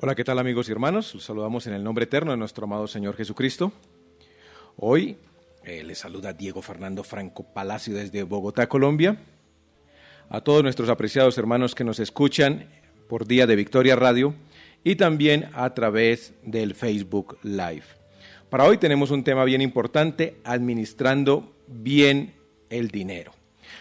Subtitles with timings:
[0.00, 1.14] Hola, ¿qué tal amigos y hermanos?
[1.14, 3.72] Los saludamos en el nombre eterno de nuestro amado Señor Jesucristo.
[4.76, 5.16] Hoy
[5.62, 9.18] eh, les saluda Diego Fernando Franco Palacio desde Bogotá, Colombia.
[10.30, 12.66] A todos nuestros apreciados hermanos que nos escuchan
[13.08, 14.34] por Día de Victoria Radio
[14.82, 17.84] y también a través del Facebook Live.
[18.50, 22.34] Para hoy tenemos un tema bien importante, administrando bien
[22.68, 23.32] el dinero.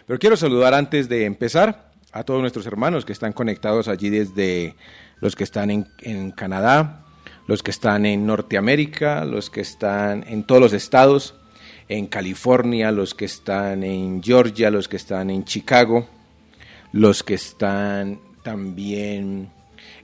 [0.05, 4.75] Pero quiero saludar antes de empezar a todos nuestros hermanos que están conectados allí desde
[5.23, 7.05] los que están en, Canadá,
[7.47, 11.35] los que están en Norteamérica, los que están en todos los estados,
[11.87, 16.09] en California, los que están en Georgia, los que están en Chicago,
[16.91, 19.49] los que están también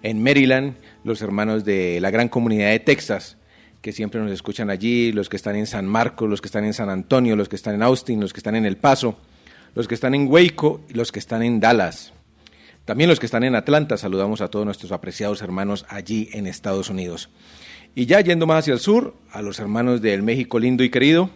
[0.03, 3.35] en Maryland, los hermanos de la gran comunidad de Texas,
[3.81, 6.73] que siempre nos escuchan allí, los que están en San Marcos, los que están en
[6.73, 9.17] San Antonio, los que están en Austin, los que están en El Paso,
[9.75, 12.13] los que están en Waco y los que están en Dallas.
[12.89, 16.89] También los que están en Atlanta, saludamos a todos nuestros apreciados hermanos allí en Estados
[16.89, 17.29] Unidos.
[17.93, 21.29] Y ya yendo más hacia el sur, a los hermanos del México lindo y querido,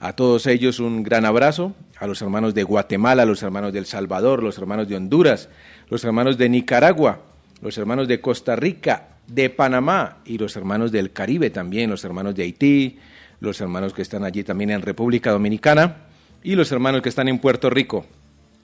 [0.00, 3.78] a todos ellos un gran abrazo, a los hermanos de Guatemala, a los hermanos de
[3.78, 5.50] El Salvador, los hermanos de Honduras,
[5.88, 7.20] los hermanos de Nicaragua,
[7.62, 12.34] los hermanos de Costa Rica, de Panamá y los hermanos del Caribe también, los hermanos
[12.34, 12.98] de Haití,
[13.38, 16.08] los hermanos que están allí también en República Dominicana
[16.42, 18.04] y los hermanos que están en Puerto Rico.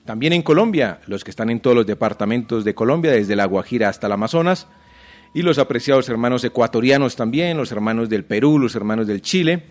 [0.04, 3.88] También en Colombia, los que están en todos los departamentos de Colombia, desde la Guajira
[3.88, 4.66] hasta el Amazonas,
[5.32, 9.66] y los apreciados hermanos ecuatorianos también, los hermanos del Perú, los hermanos del Chile,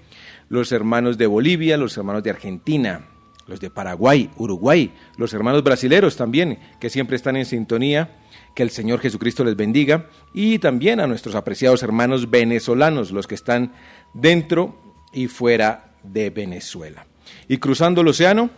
[0.47, 3.07] los hermanos de Bolivia, los hermanos de Argentina,
[3.45, 8.17] los de Paraguay, Uruguay, los hermanos brasileros también, que siempre están en sintonía,
[8.55, 13.35] que el Señor Jesucristo les bendiga, y también a nuestros apreciados hermanos venezolanos, los que
[13.35, 13.73] están
[14.13, 14.79] dentro
[15.11, 17.05] y fuera de Venezuela.
[17.47, 18.49] Y cruzando el océano,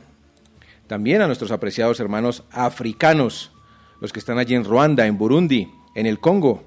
[0.93, 3.51] también a nuestros apreciados hermanos africanos,
[3.99, 6.63] los que están allí en Ruanda, en Burundi, en el Congo.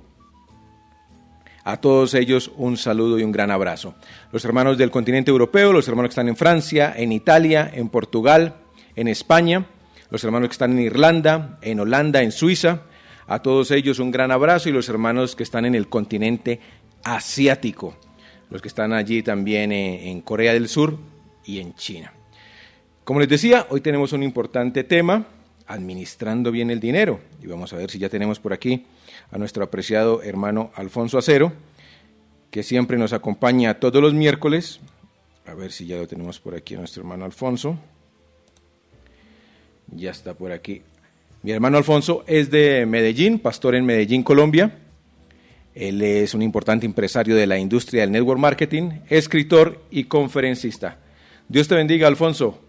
[1.62, 3.94] A todos ellos un saludo y un gran abrazo.
[4.32, 8.56] Los hermanos del continente europeo, los hermanos que están en Francia, en Italia, en Portugal,
[8.96, 9.66] en España,
[10.10, 12.80] los hermanos que están en Irlanda, en Holanda, en Suiza,
[13.28, 16.58] a todos ellos un gran abrazo y los hermanos que están en el continente
[17.04, 17.96] asiático,
[18.50, 20.98] los que están allí también en Corea del Sur
[21.44, 22.12] y en China.
[23.06, 25.28] Como les decía, hoy tenemos un importante tema,
[25.68, 27.20] administrando bien el dinero.
[27.40, 28.84] Y vamos a ver si ya tenemos por aquí
[29.30, 31.52] a nuestro apreciado hermano Alfonso Acero,
[32.50, 34.80] que siempre nos acompaña todos los miércoles.
[35.46, 37.78] A ver si ya lo tenemos por aquí a nuestro hermano Alfonso.
[39.92, 40.82] Ya está por aquí.
[41.44, 44.80] Mi hermano Alfonso es de Medellín, pastor en Medellín, Colombia.
[45.76, 50.98] Él es un importante empresario de la industria del network marketing, escritor y conferencista.
[51.48, 52.65] Dios te bendiga, Alfonso.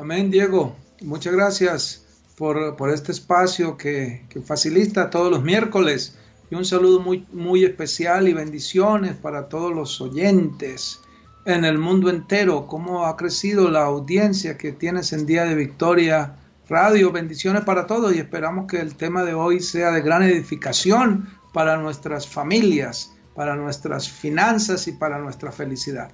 [0.00, 0.74] Amén, Diego.
[1.02, 2.06] Muchas gracias
[2.38, 6.16] por, este espacio que, facilita todos los miércoles.
[6.50, 11.02] Y un saludo muy, muy especial y bendiciones para todos los oyentes
[11.44, 12.66] en el mundo entero.
[12.66, 17.12] Cómo ha crecido la audiencia que tienes en Día de Victoria Radio.
[17.12, 21.76] Bendiciones para todos y esperamos que el tema de hoy sea de gran edificación para
[21.76, 26.10] nuestras familias, para nuestras finanzas y para nuestra felicidad.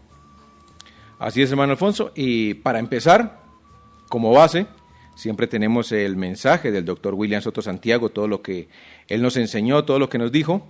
[1.20, 2.10] Así es, hermano Alfonso.
[2.16, 3.45] Y para empezar,
[4.09, 4.67] como base,
[5.15, 8.69] siempre tenemos el mensaje del doctor William Soto Santiago, todo lo que
[9.09, 10.67] él nos enseñó, todo lo que nos dijo.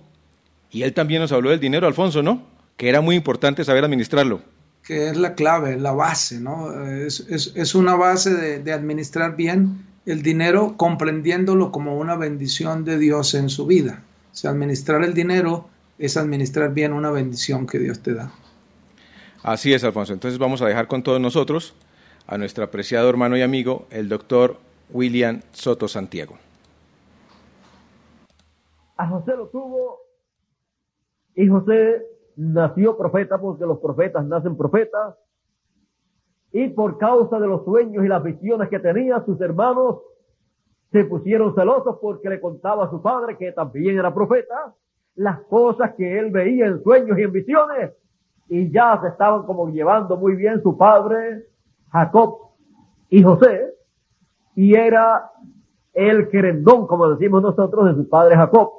[0.71, 2.43] Y él también nos habló del dinero, Alfonso, ¿no?
[2.75, 4.41] Que era muy importante saber administrarlo.
[4.83, 6.85] Que es la clave, la base, ¿no?
[6.87, 13.33] Es, una base de, de, administrar bien el dinero, comprendiéndolo como una bendición de Dios
[13.33, 14.03] en su vida.
[14.31, 15.67] O sea, administrar el dinero
[15.99, 18.31] es administrar bien una bendición que Dios te da.
[19.43, 20.13] Así es, Alfonso.
[20.13, 21.73] Entonces vamos a dejar con todos nosotros
[22.27, 24.57] a nuestro apreciado hermano y amigo, el doctor
[24.91, 26.35] William Soto Santiago.
[28.97, 29.99] A José lo tuvo
[31.35, 35.15] y José nació profeta porque los profetas nacen profetas
[36.51, 40.01] y por causa de los sueños y las visiones que tenía sus hermanos
[40.91, 44.75] se pusieron celosos porque le contaba a su padre que también era profeta
[45.15, 47.93] las cosas que él veía en sueños y en visiones
[48.49, 51.47] y ya se estaban como llevando muy bien su padre
[51.91, 52.37] Jacob
[53.09, 53.73] y José,
[54.55, 55.31] y era
[55.93, 58.71] el querendón, como decimos nosotros, de su padre Jacob.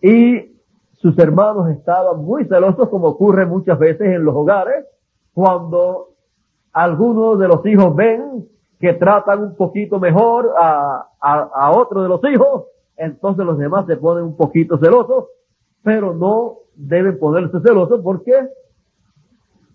[0.00, 0.54] Y
[0.94, 4.86] sus hermanos estaban muy celosos, como ocurre muchas veces en los hogares,
[5.32, 6.14] cuando
[6.72, 8.48] algunos de los hijos ven
[8.80, 12.64] que tratan un poquito mejor a, a, otro de los hijos,
[12.96, 15.26] entonces los demás se ponen un poquito celosos,
[15.82, 18.32] pero no deben ponerse celosos porque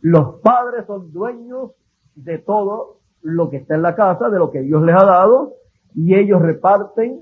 [0.02, 1.72] los padres son dueños
[2.16, 5.54] de todo lo que está en la casa, de lo que Dios les ha dado,
[5.94, 7.22] y ellos reparten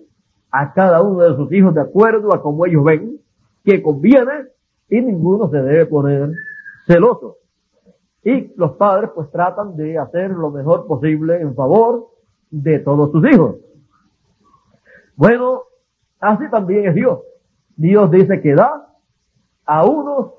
[0.51, 3.19] a cada uno de sus hijos de acuerdo a como ellos ven
[3.63, 4.50] que conviene
[4.89, 6.31] y ninguno se debe poner
[6.85, 7.38] celoso.
[8.24, 12.07] Y los padres pues tratan de hacer lo mejor posible en favor
[12.50, 13.57] de todos sus hijos.
[15.15, 15.63] Bueno,
[16.19, 17.19] así también es Dios.
[17.75, 18.94] Dios dice que da
[19.65, 20.37] a unos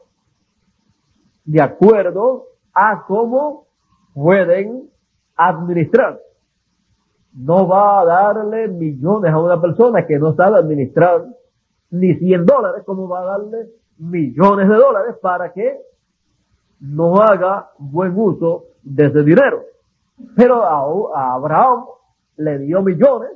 [1.49, 3.69] de acuerdo a cómo
[4.13, 4.91] pueden
[5.35, 6.21] administrar.
[7.33, 11.25] No va a darle millones a una persona que no sabe administrar
[11.91, 15.75] ni 100 dólares, como va a darle millones de dólares para que
[16.81, 19.63] no haga buen uso de ese dinero.
[20.37, 21.87] Pero a, Abraham
[22.37, 23.31] le dio millones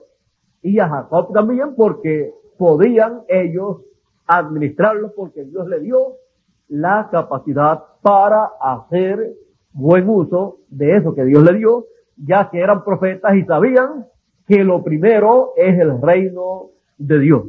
[0.60, 3.80] y a Jacob también porque podían ellos
[4.26, 5.98] administrarlo porque Dios le dio
[6.68, 9.18] la capacidad para hacer
[9.72, 11.84] buen uso de eso que Dios le dio,
[12.16, 14.06] ya que eran profetas y sabían
[14.46, 17.44] que lo primero es el reino de Dios.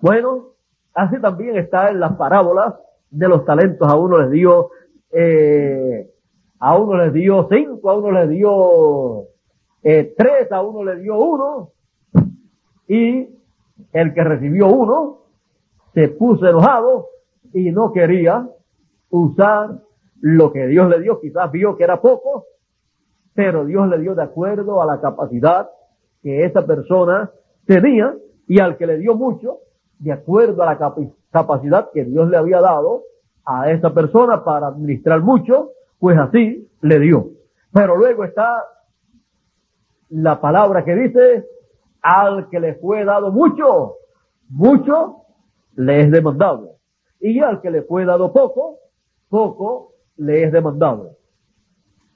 [0.00, 0.48] Bueno,
[0.94, 2.74] así también está en las parábolas
[3.10, 3.88] de los talentos.
[3.88, 4.70] A uno les dio,
[5.10, 6.10] eh,
[6.58, 9.22] a uno les dio cinco, a uno les dio
[9.82, 11.70] eh, tres, a uno le dio uno.
[12.88, 13.28] Y
[13.92, 15.18] el que recibió uno
[15.92, 17.06] se puso enojado
[17.52, 18.48] y no quería
[19.10, 19.82] usar
[20.20, 21.20] lo que Dios le dio.
[21.20, 22.44] Quizás vio que era poco,
[23.34, 25.68] pero Dios le dio de acuerdo a la capacidad
[26.22, 27.30] que esa persona
[27.66, 28.14] tenía
[28.46, 29.58] y al que le dio mucho,
[29.98, 30.94] de acuerdo a la
[31.30, 33.02] capacidad que Dios le había dado
[33.44, 37.28] a esa persona para administrar mucho, pues así le dio.
[37.72, 38.62] Pero luego está
[40.10, 41.46] la palabra que dice,
[42.02, 43.96] al que le fue dado mucho,
[44.48, 45.22] mucho
[45.74, 46.70] le es demandado.
[47.20, 48.78] Y al que le fue dado poco,
[49.28, 51.16] poco le es demandado.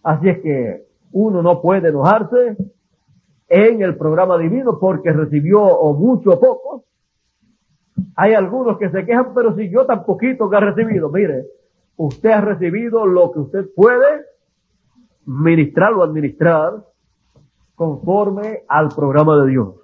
[0.02, 2.56] Así es que uno no puede enojarse
[3.48, 6.84] en el programa divino porque recibió o mucho o poco,
[8.16, 11.46] hay algunos que se quejan, pero si yo tan poquito que ha recibido, mire,
[11.96, 14.24] usted ha recibido lo que usted puede
[15.26, 16.84] ministrar o administrar
[17.74, 19.74] conforme al programa de Dios.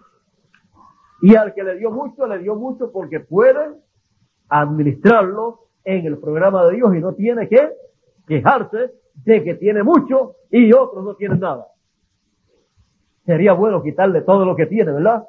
[1.23, 3.81] Y al que le dio mucho, le dio mucho porque puede
[4.49, 7.71] administrarlo en el programa de Dios y no tiene que
[8.27, 11.67] quejarse de que tiene mucho y otros no tienen nada.
[13.25, 15.25] Sería bueno quitarle todo lo que tiene, ¿verdad?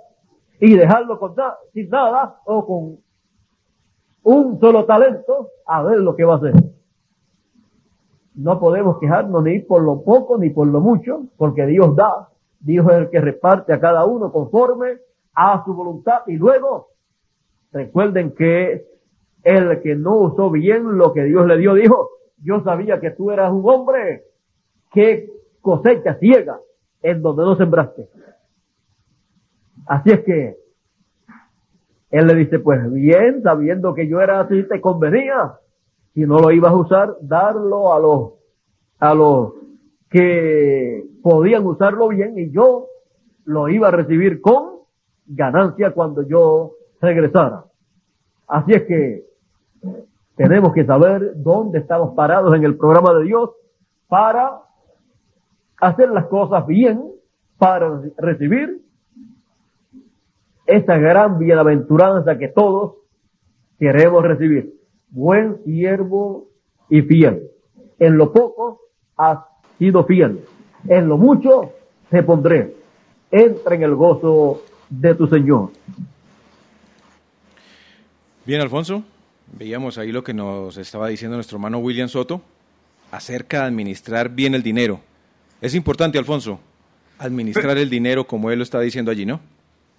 [0.60, 1.36] y dejarlo con
[1.74, 2.98] sin nada o con
[4.24, 6.54] un solo talento a ver lo que va a hacer.
[8.36, 12.86] No podemos quejarnos ni por lo poco ni por lo mucho, porque Dios da, Dios
[12.88, 14.98] es el que reparte a cada uno conforme
[15.34, 16.22] a su voluntad.
[16.28, 16.90] Y luego,
[17.72, 18.86] recuerden que
[19.48, 22.10] el que no usó bien lo que Dios le dio, dijo,
[22.44, 24.26] yo sabía que tú eras un hombre
[24.92, 25.30] que
[25.62, 26.60] cosecha ciega
[27.02, 28.10] en donde no sembraste.
[29.86, 30.58] Así es que
[32.10, 35.60] él le dice, pues bien, sabiendo que yo era así, te convenía,
[36.14, 38.34] si no lo ibas a usar, darlo a los,
[39.00, 39.54] a los
[40.10, 42.88] que podían usarlo bien y yo
[43.46, 44.82] lo iba a recibir con
[45.26, 47.64] ganancia cuando yo regresara.
[48.48, 49.27] Así es que
[50.36, 53.50] tenemos que saber dónde estamos parados en el programa de Dios
[54.08, 54.62] para
[55.80, 57.02] hacer las cosas bien,
[57.58, 58.82] para recibir
[60.66, 62.96] esa gran bienaventuranza que todos
[63.80, 64.74] queremos recibir.
[65.10, 66.50] Buen siervo
[66.90, 67.50] y fiel.
[67.98, 68.82] En lo poco
[69.16, 69.40] has
[69.80, 70.44] sido fiel.
[70.88, 71.72] En lo mucho
[72.10, 72.76] te pondré.
[73.32, 75.70] Entra en el gozo de tu Señor.
[78.46, 79.04] Bien, Alfonso.
[79.54, 82.42] Veíamos ahí lo que nos estaba diciendo nuestro hermano William Soto
[83.12, 85.00] acerca de administrar bien el dinero.
[85.62, 86.60] Es importante, Alfonso,
[87.20, 89.40] administrar el dinero como él lo está diciendo allí, ¿no?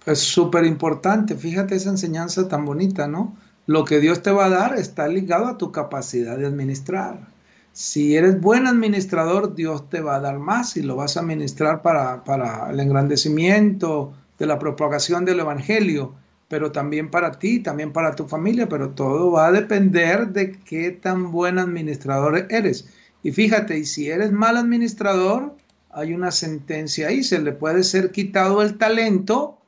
[0.05, 3.35] Es súper importante, fíjate esa enseñanza tan bonita, ¿no?
[3.65, 7.27] Lo que Dios te va a dar está ligado a tu capacidad de administrar.
[7.73, 11.81] Si eres buen administrador, Dios te va a dar más y lo vas a administrar
[11.81, 16.15] para, para el engrandecimiento de la propagación del Evangelio,
[16.49, 20.91] pero también para ti, también para tu familia, pero todo va a depender de qué
[20.91, 22.89] tan buen administrador eres.
[23.23, 25.55] Y fíjate, y si eres mal administrador,
[25.91, 29.59] hay una sentencia ahí, se le puede ser quitado el talento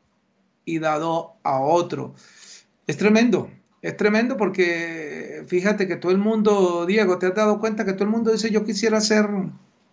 [0.65, 2.15] y dado a otro.
[2.87, 3.51] Es tremendo,
[3.83, 8.05] es tremendo porque fíjate que todo el mundo, Diego, te has dado cuenta que todo
[8.05, 9.27] el mundo dice yo quisiera ser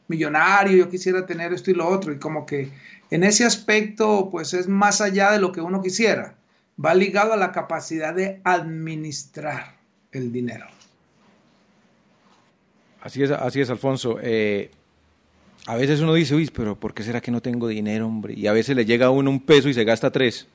[0.09, 2.71] millonario, yo quisiera tener esto y lo otro, y como que
[3.11, 6.39] en ese aspecto pues es más allá de lo que uno quisiera,
[6.83, 9.77] va ligado a la capacidad de administrar
[10.13, 10.67] el dinero.
[13.01, 14.19] Así es, así es, Alfonso.
[14.21, 14.71] Eh,
[15.67, 18.35] a veces uno dice, uy, pero ¿por qué será que no tengo dinero, hombre?
[18.35, 20.47] Y a veces le llega a uno un peso y se gasta tres.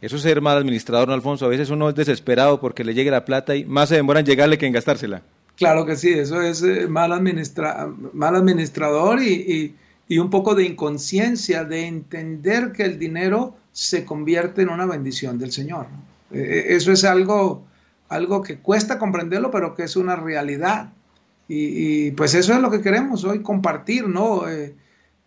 [0.00, 1.46] Eso es ser mal administrador, ¿no, Alfonso?
[1.46, 4.26] A veces uno es desesperado porque le llegue la plata y más se demora en
[4.26, 5.22] llegarle que en gastársela.
[5.56, 9.74] Claro que sí, eso es eh, mal, administra mal administrador y, y,
[10.10, 15.52] un poco de inconsciencia de entender que el dinero se convierte en una bendición del
[15.52, 15.86] Señor.
[16.30, 17.64] Eh, eso es algo,
[18.08, 20.90] algo que cuesta comprenderlo, pero que es una realidad.
[21.48, 24.48] Y, pues eso es lo que queremos hoy compartir, ¿no?
[24.48, 24.74] Eh,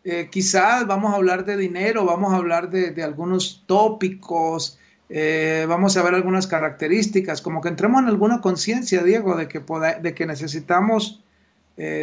[0.04, 4.78] eh, quizás vamos a hablar de dinero, vamos a hablar de, algunos tópicos,
[5.10, 9.62] eh, vamos a ver algunas características, como que entremos en alguna conciencia, Diego, de que,
[10.02, 11.24] de que necesitamos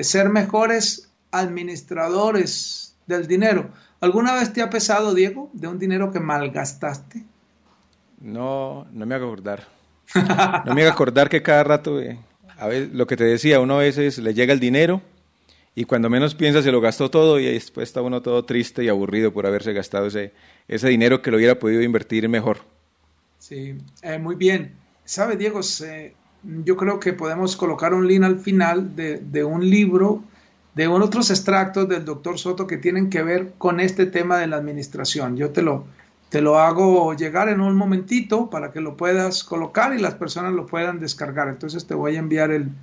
[0.01, 3.71] ser mejores administradores del dinero.
[4.01, 7.25] ¿Alguna vez te ha pesado, Diego, de un dinero que malgastaste?
[8.21, 9.69] No, no me hago acordar.
[10.65, 12.01] No me hago acordar que cada rato
[12.59, 15.03] a ver, lo que te decía, uno a veces le llega el dinero
[15.75, 18.89] y cuando menos piensa se lo gastó todo y después está uno todo triste y
[18.89, 20.33] aburrido por haberse gastado ese,
[20.69, 22.61] ese dinero que lo hubiera podido invertir mejor.
[23.39, 24.73] Sí, eh, muy bien.
[25.05, 25.61] ¿Sabe, Diego?
[26.65, 30.23] yo creo que podemos colocar un link al final de, de un libro,
[30.77, 34.57] de otros extractos del doctor Soto que tienen que ver con este tema de la
[34.57, 35.35] administración.
[35.35, 35.87] Yo te lo,
[36.29, 40.53] te lo hago llegar en un momentito para que lo puedas colocar y las personas
[40.53, 41.49] lo puedan descargar.
[41.49, 42.75] Entonces te voy a enviar el,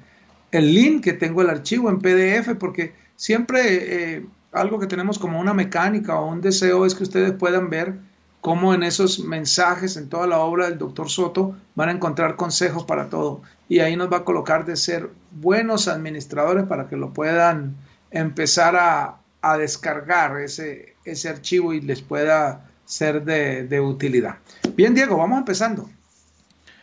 [0.52, 5.54] link que tengo el archivo en PDF porque siempre eh, algo que tenemos como una
[5.54, 8.00] mecánica o un deseo es que ustedes puedan ver
[8.42, 12.86] cómo en esos mensajes, en toda la obra del doctor Soto, van a encontrar consejos
[12.86, 13.44] para todo.
[13.70, 17.76] Y ahí nos va a colocar de ser buenos administradores para que lo puedan
[18.14, 24.38] empezar a, a descargar ese, ese archivo y les pueda ser de, utilidad.
[24.76, 25.90] Bien, Diego, vamos empezando.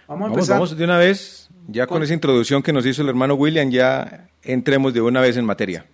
[0.07, 0.55] Vamos, a empezar.
[0.57, 4.29] Vamos de una vez, ya con, esa introducción que nos hizo el hermano William, ya
[4.43, 5.87] entremos de una vez en materia.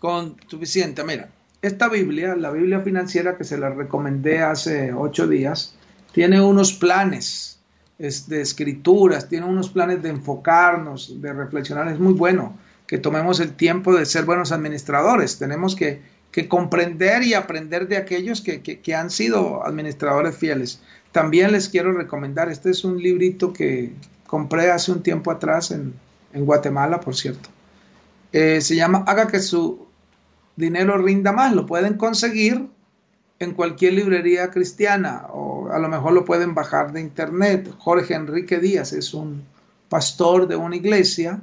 [0.00, 1.28] Con suficiente, mira,
[1.62, 5.74] esta Biblia, la Biblia financiera que se la recomendé hace ocho días,
[6.12, 7.60] tiene unos planes
[7.98, 11.88] de escrituras, tiene unos planes de enfocarnos, de reflexionar.
[11.88, 15.38] Es muy bueno que tomemos el tiempo de ser buenos administradores.
[15.38, 16.02] Tenemos que
[16.34, 20.80] que comprender y aprender de aquellos que, han sido administradores fieles.
[21.12, 23.92] También les quiero recomendar, este es un librito que
[24.26, 25.94] compré hace un tiempo atrás en,
[26.34, 27.50] Guatemala, por cierto.
[28.32, 29.86] Eh, se llama Haga que su
[30.56, 31.54] dinero rinda más.
[31.54, 32.66] Lo pueden conseguir
[33.38, 37.72] en cualquier librería cristiana o a lo mejor lo pueden bajar de internet.
[37.78, 39.44] Jorge Enrique Díaz es un
[39.88, 41.40] pastor de una iglesia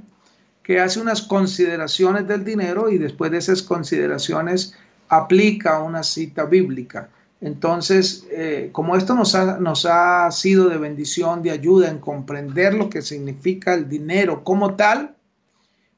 [0.63, 4.75] que hace unas consideraciones del dinero y después de esas consideraciones
[5.09, 7.09] aplica una cita bíblica.
[7.41, 12.75] Entonces, eh, como esto nos ha, nos ha sido de bendición, de ayuda en comprender
[12.75, 15.15] lo que significa el dinero como tal,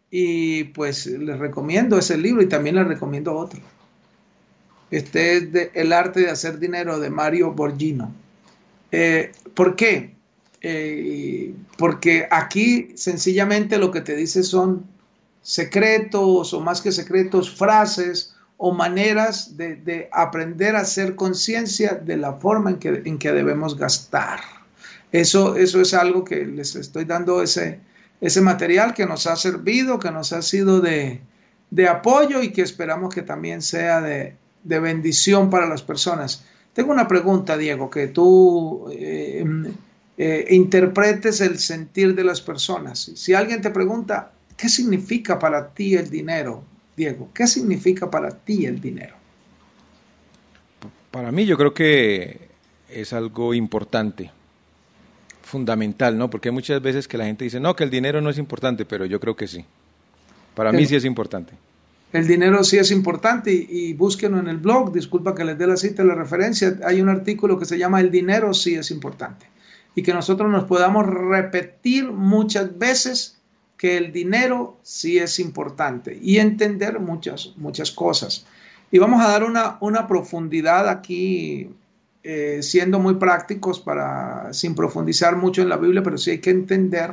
[0.10, 3.60] y pues les recomiendo ese libro y también les recomiendo otro.
[4.92, 8.14] Este es El arte de hacer dinero de Mario Borgino.
[8.92, 10.13] Eh, ¿Por qué?
[10.66, 14.86] Eh, porque aquí sencillamente lo que te dice son
[15.42, 22.34] secretos o más que secretos, frases o maneras de, aprender a hacer conciencia de la
[22.34, 24.40] forma en que, en que debemos gastar.
[25.12, 27.82] Eso, eso es algo que les estoy dando ese,
[28.22, 31.20] ese material que nos ha servido, que nos ha sido de,
[31.90, 36.46] apoyo y que esperamos que también sea de, bendición para las personas.
[36.72, 39.44] Tengo una pregunta, Diego, que tú eh,
[40.16, 43.12] eh, interpretes el sentir de las personas.
[43.16, 46.64] Si alguien te pregunta, ¿qué significa para ti el dinero?
[46.96, 49.16] Diego, ¿qué significa para ti el dinero?
[51.10, 52.50] Para mí yo creo que
[52.90, 54.30] es algo importante,
[55.42, 56.30] fundamental, ¿no?
[56.30, 58.86] Porque hay muchas veces que la gente dice, no, que el dinero no es importante,
[58.86, 59.66] pero yo creo que sí.
[60.54, 61.54] Para mí sí es importante.
[62.12, 65.66] El dinero sí es importante y, y, búsquenlo en el blog, disculpa que les dé
[65.66, 69.48] la cita, la referencia, hay un artículo que se llama El dinero sí es importante
[69.96, 73.38] y que nosotros nos podamos repetir muchas veces
[73.78, 78.46] que el dinero sí es importante y entender muchas, muchas cosas.
[78.92, 81.70] Y vamos a dar una, una profundidad aquí,
[82.24, 86.52] eh, siendo muy prácticos para, sin profundizar mucho en la Biblia, pero sí hay que
[86.52, 87.12] entender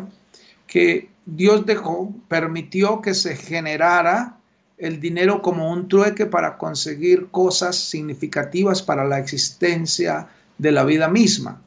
[0.67, 4.37] que Dios dejó, permitió que se generara
[4.79, 11.09] el dinero como un trueque para conseguir cosas significativas para la existencia de la vida
[11.09, 11.61] misma.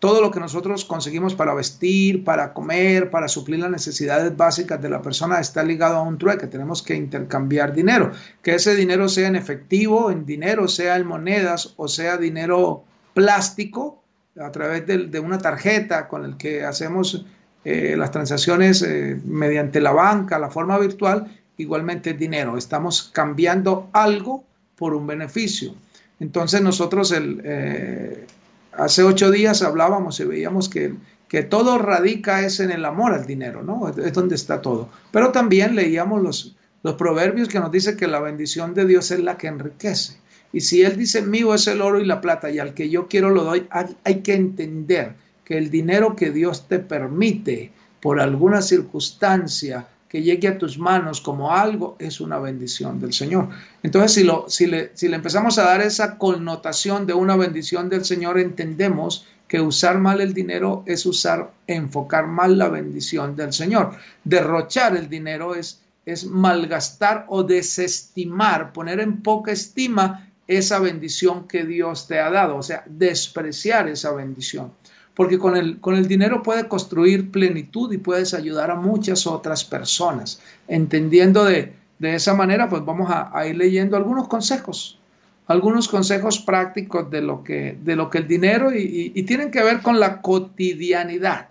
[0.00, 4.88] Todo lo que nosotros conseguimos para vestir, para comer, para suplir las necesidades básicas de
[4.88, 6.46] la persona está ligado a un trueque.
[6.46, 8.10] Tenemos que intercambiar dinero.
[8.42, 14.02] Que ese dinero sea en efectivo, en dinero, sea en monedas o sea dinero plástico
[14.40, 17.26] a través de, una tarjeta con el que hacemos
[17.64, 21.26] eh, las transacciones eh, mediante la banca, la forma virtual,
[21.58, 22.56] igualmente dinero.
[22.56, 24.44] Estamos cambiando algo
[24.76, 25.74] por un beneficio.
[26.20, 28.26] Entonces nosotros el, eh,
[28.72, 30.94] hace ocho días hablábamos y veíamos que,
[31.28, 33.88] que, todo radica es en el amor al dinero, ¿no?
[33.88, 34.88] Es donde está todo.
[35.10, 39.20] Pero también leíamos los, los proverbios que nos dice que la bendición de Dios es
[39.20, 40.18] la que enriquece.
[40.52, 43.06] Y si Él dice mío es el oro y la plata y al que yo
[43.06, 48.62] quiero lo doy, hay que entender que el dinero que Dios te permite por alguna
[48.62, 53.48] circunstancia que llegue a tus manos como algo es una bendición del Señor.
[53.80, 57.88] Entonces, si, lo, si, le, si le empezamos a dar esa connotación de una bendición
[57.88, 63.52] del Señor, entendemos que usar mal el dinero es usar, enfocar mal la bendición del
[63.52, 63.92] Señor.
[64.24, 71.64] Derrochar el dinero es, es malgastar o desestimar, poner en poca estima esa bendición que
[71.64, 74.72] Dios te ha dado, o sea, despreciar esa bendición
[75.14, 79.64] porque con el, con el dinero puedes construir plenitud y puedes ayudar a muchas otras
[79.64, 80.40] personas.
[80.68, 84.98] Entendiendo de, esa manera, pues vamos a, ir leyendo algunos consejos,
[85.46, 89.82] algunos consejos prácticos de lo que, de lo que el dinero y, tienen que ver
[89.82, 91.48] con la cotidianidad.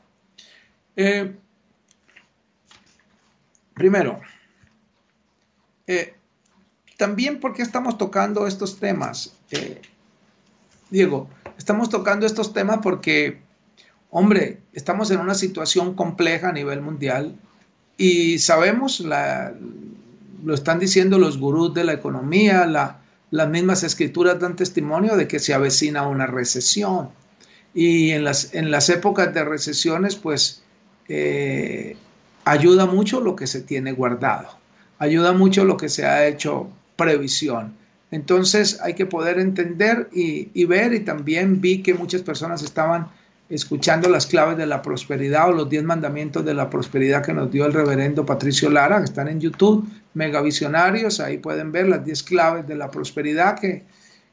[0.96, 1.36] Eh,
[3.76, 4.20] primero,
[5.86, 6.16] eh,
[6.98, 9.82] también porque estamos tocando estos temas, eh,
[10.90, 13.48] Diego, estamos tocando estos temas porque
[14.10, 17.36] hombre, estamos en una situación compleja a nivel mundial
[17.98, 25.16] y sabemos, lo están diciendo los gurús de la economía, las mismas escrituras dan testimonio
[25.16, 27.10] de que se avecina una recesión.
[27.74, 30.64] Y en las, en las épocas de recesiones, pues,
[31.08, 31.98] eh,
[32.46, 34.48] ayuda mucho lo que se tiene guardado,
[34.98, 37.76] ayuda mucho lo que se ha hecho previsión.
[38.12, 43.10] Entonces hay que poder entender y, y ver, y también vi que muchas personas estaban
[43.50, 47.52] escuchando las claves de la prosperidad o los 10 mandamientos de la prosperidad que nos
[47.52, 52.24] dio el reverendo Patricio Lara, que están en YouTube, Megavisionarios, ahí pueden ver las 10
[52.24, 53.84] claves de la prosperidad que,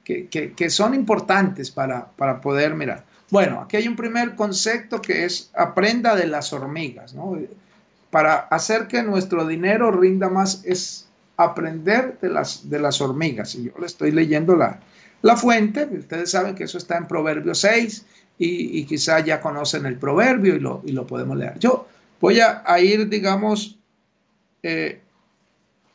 [0.04, 3.04] que, son importantes para, para, poder mirar.
[3.30, 7.38] Bueno, aquí hay un primer concepto que es aprenda de las hormigas, ¿no?
[8.10, 13.54] Para hacer que nuestro dinero rinda más es aprender de las, de las hormigas.
[13.56, 14.80] Y yo le estoy leyendo la,
[15.22, 18.04] la fuente, ustedes saben que eso está en Proverbios 6,
[18.38, 21.58] y, quizá ya conocen el proverbio y lo, y lo podemos leer.
[21.58, 21.88] Yo
[22.20, 23.78] voy a, ir, digamos,
[24.62, 25.00] eh,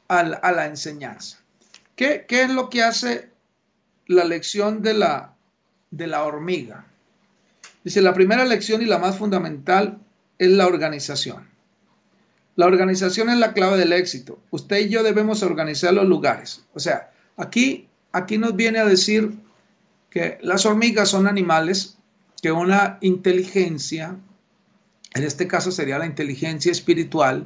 [0.08, 1.40] a, la, enseñanza.
[1.96, 3.30] ¿Qué, es lo que hace
[4.08, 5.36] la lección de la,
[5.92, 6.86] de la hormiga?
[7.84, 10.00] Dice, la primera lección y la más fundamental
[10.38, 11.48] es la organización.
[12.56, 14.40] La organización es la clave del éxito.
[14.50, 16.64] Usted y yo debemos organizar los lugares.
[16.74, 19.34] O sea, aquí, aquí nos viene a decir
[20.10, 21.97] que las hormigas son animales
[22.41, 24.15] que una inteligencia,
[25.13, 27.45] en este caso sería la inteligencia espiritual,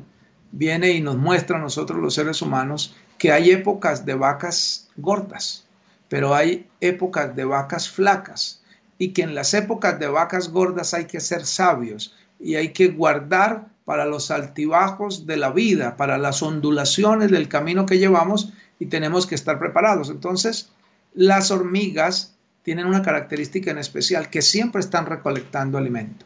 [0.52, 5.66] viene y nos muestra a nosotros los seres humanos que hay épocas de vacas gordas,
[6.08, 8.64] pero hay épocas de vacas flacas
[8.98, 12.88] y que en las épocas de vacas gordas hay que ser sabios y hay que
[12.88, 18.88] guardar para los altibajos de la vida, para las ondulaciones del camino que llevamos y
[18.88, 20.10] tenemos que estar preparados.
[20.10, 20.70] Entonces,
[21.14, 26.26] las hormigas tienen una característica en especial, que siempre están recolectando alimento.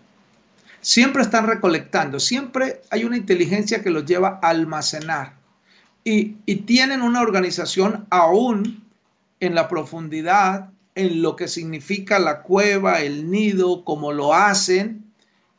[0.82, 5.34] Siempre están recolectando, siempre hay una inteligencia que los lleva a almacenar.
[6.06, 6.36] Y,
[6.66, 8.86] tienen una organización aún
[9.42, 15.04] en la profundidad, en lo que significa la cueva, el nido, cómo lo hacen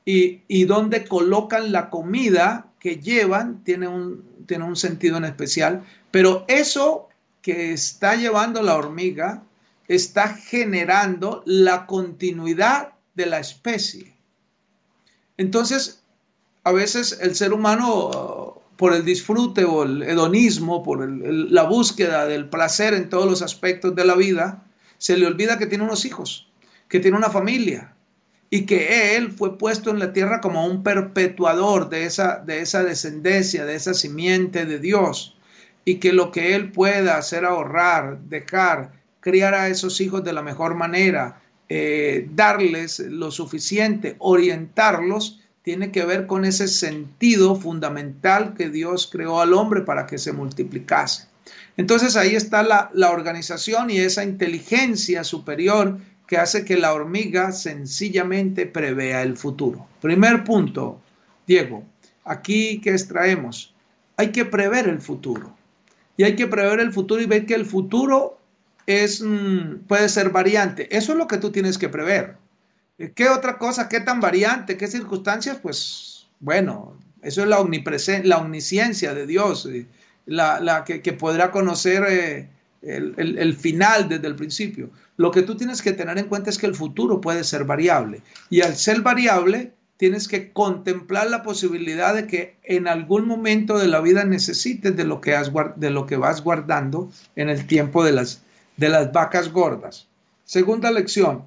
[0.04, 5.84] y, y dónde colocan la comida que llevan, tiene un, tiene un sentido en especial.
[6.10, 7.08] Pero eso
[7.40, 9.44] que está llevando la hormiga
[9.86, 14.12] está generando la continuidad de la especie.
[15.36, 16.02] Entonces,
[16.64, 22.48] a veces el ser humano, por el disfrute o el hedonismo, por la búsqueda del
[22.48, 24.64] placer en todos los aspectos de la vida,
[24.98, 26.48] se le olvida que tiene unos hijos,
[26.88, 27.94] que tiene una familia
[28.50, 32.82] y que él fue puesto en la tierra como un perpetuador de esa, de esa
[32.82, 35.36] descendencia, de esa simiente de Dios
[35.84, 40.42] y que lo que él pueda hacer ahorrar, dejar, criar a esos hijos de la
[40.42, 48.70] mejor manera, eh, darles lo suficiente, orientarlos, tiene que ver con ese sentido fundamental que
[48.70, 51.28] Dios creó al hombre para que se multiplicase.
[51.76, 55.98] Entonces ahí está la, la organización y esa inteligencia superior
[56.30, 59.88] que hace que la hormiga sencillamente prevea el futuro.
[60.00, 61.00] Primer punto,
[61.44, 61.82] Diego,
[62.24, 63.74] aquí que extraemos,
[64.16, 65.52] hay que prever el futuro.
[66.16, 68.38] Y hay que prever el futuro y ver que el futuro
[68.86, 70.96] es, mm, puede ser variante.
[70.96, 72.36] Eso es lo que tú tienes que prever.
[73.16, 73.88] ¿Qué otra cosa?
[73.88, 74.76] ¿Qué tan variante?
[74.76, 75.58] ¿Qué circunstancias?
[75.60, 79.88] Pues bueno, eso es la, la omnisciencia de Dios, eh,
[80.26, 82.48] la, que, podrá conocer eh,
[82.82, 84.90] el, final desde el principio.
[85.16, 88.22] Lo que tú tienes que tener en cuenta es que el futuro puede ser variable.
[88.48, 93.88] Y al ser variable, tienes que contemplar la posibilidad de que en algún momento de
[93.88, 98.02] la vida necesites de lo que, has, de lo que vas guardando en el tiempo
[98.02, 98.42] de las,
[98.76, 100.08] de las vacas gordas.
[100.44, 101.44] Segunda lección,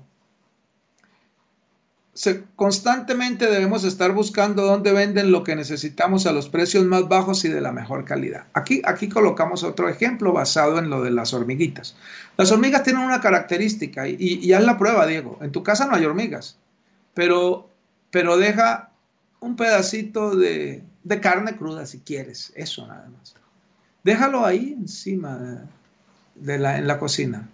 [2.56, 7.50] constantemente debemos estar buscando dónde venden lo que necesitamos a los precios más bajos y
[7.50, 8.46] de la mejor calidad.
[8.54, 11.96] Aquí, aquí colocamos otro ejemplo basado en lo de las hormiguitas.
[12.38, 15.40] Las hormigas tienen una característica y, haz la prueba, Diego.
[15.42, 16.58] En tu casa no hay hormigas,
[17.16, 17.70] pero,
[18.12, 18.92] pero deja
[19.40, 23.36] un pedacito de, de carne cruda si quieres, eso nada más.
[24.04, 25.66] Déjalo ahí encima
[26.36, 27.50] de la, en la cocina.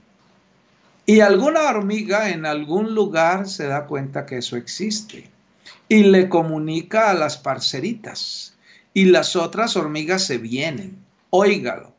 [1.10, 5.28] Y alguna hormiga en algún lugar se da cuenta que eso existe
[5.88, 8.54] y le comunica a las parceritas.
[8.94, 11.00] Y las otras hormigas se vienen.
[11.32, 11.96] Óigalo.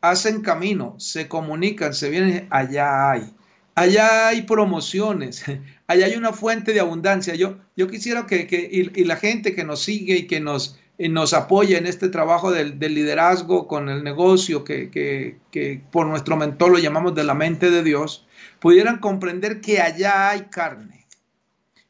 [0.00, 2.46] Hacen camino, se comunican, se vienen.
[2.48, 3.30] Allá hay.
[3.74, 5.44] Allá hay promociones.
[5.86, 7.34] Allá hay una fuente de abundancia.
[7.34, 11.78] Yo, yo quisiera que, y, la gente que nos sigue y que nos, nos apoya
[11.78, 17.14] en este trabajo del, liderazgo con el negocio que, que por nuestro mentor lo llamamos
[17.14, 18.26] de la mente de Dios,
[18.60, 21.06] pudieran comprender que allá hay carne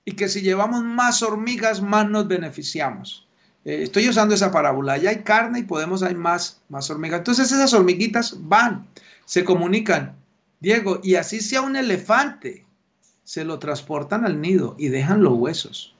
[0.05, 3.27] y que si llevamos más hormigas, más nos beneficiamos.
[3.64, 7.19] Eh, estoy usando esa parábola, allá hay carne y podemos hay más, más hormigas.
[7.19, 8.87] Entonces esas hormiguitas van,
[9.25, 10.14] se comunican,
[10.61, 12.64] Diego, y así sea un elefante,
[13.25, 15.97] se lo transportan al nido y dejan los huesos.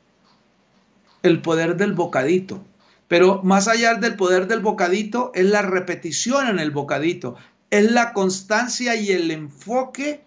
[1.25, 2.65] El poder del bocadito.
[3.09, 7.37] Pero más allá del poder del bocadito es la repetición en el bocadito,
[7.71, 10.25] es la constancia y el enfoque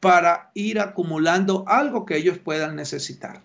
[0.00, 3.42] para ir acumulando algo que ellos puedan necesitar.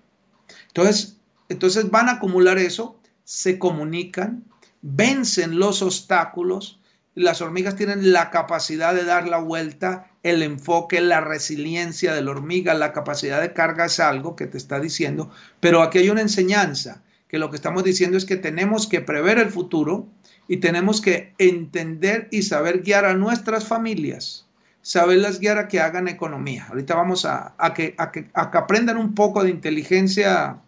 [0.68, 1.18] Entonces,
[1.50, 4.44] entonces van a acumular eso, se comunican,
[4.82, 6.80] vencen los obstáculos.
[7.16, 12.32] Las hormigas tienen la capacidad de dar la vuelta, el enfoque, la resiliencia de la
[12.32, 16.22] hormiga, la capacidad de carga es algo que te está diciendo, pero aquí hay una
[16.22, 20.08] enseñanza, que lo que estamos diciendo es que tenemos que prever el futuro
[20.48, 24.46] y tenemos que entender y saber guiar a nuestras familias
[24.84, 26.68] saberlas guiar a que hagan economía.
[26.70, 30.60] Ahorita vamos a, que, que, aprendan un poco de inteligencia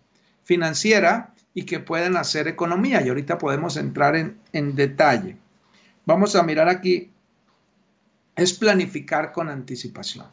[0.43, 3.03] financiera y que puedan hacer economía.
[3.03, 5.37] Y ahorita podemos entrar en, detalle.
[6.05, 7.11] Vamos a mirar aquí,
[8.35, 10.25] es planificar con anticipación.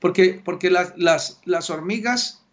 [0.00, 2.44] Porque, porque las, las, hormigas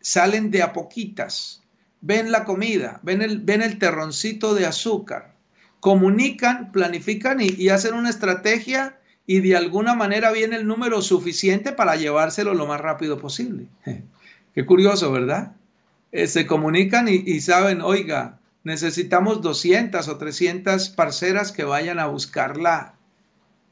[0.00, 1.61] salen de a poquitas,
[2.02, 5.34] ven la comida, ven el, ven el terroncito de azúcar,
[5.80, 11.72] comunican, planifican y, y hacen una estrategia y de alguna manera viene el número suficiente
[11.72, 13.66] para llevárselo lo más rápido posible.
[14.54, 15.52] Qué curioso, ¿verdad?
[16.10, 22.58] Eh, se comunican y, saben, oiga, necesitamos 200 o 300 parceras que vayan a buscar
[22.58, 22.94] la,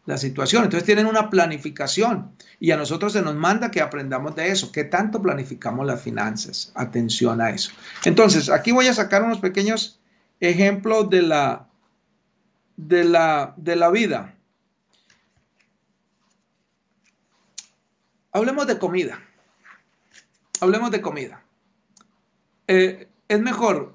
[0.07, 0.65] la situación.
[0.65, 4.73] Entonces tienen una planificación y a nosotros se nos manda que aprendamos de eso.
[4.73, 6.73] ¿Qué tanto planificamos las finanzas?
[6.75, 7.73] Atención a eso.
[8.05, 10.01] Entonces, aquí voy a sacar unos pequeños
[10.41, 11.69] ejemplos de la,
[12.77, 14.35] de la, de la vida.
[18.33, 19.21] Hablemos de comida.
[20.61, 21.43] Hablemos de comida.
[22.67, 23.95] Eh, es mejor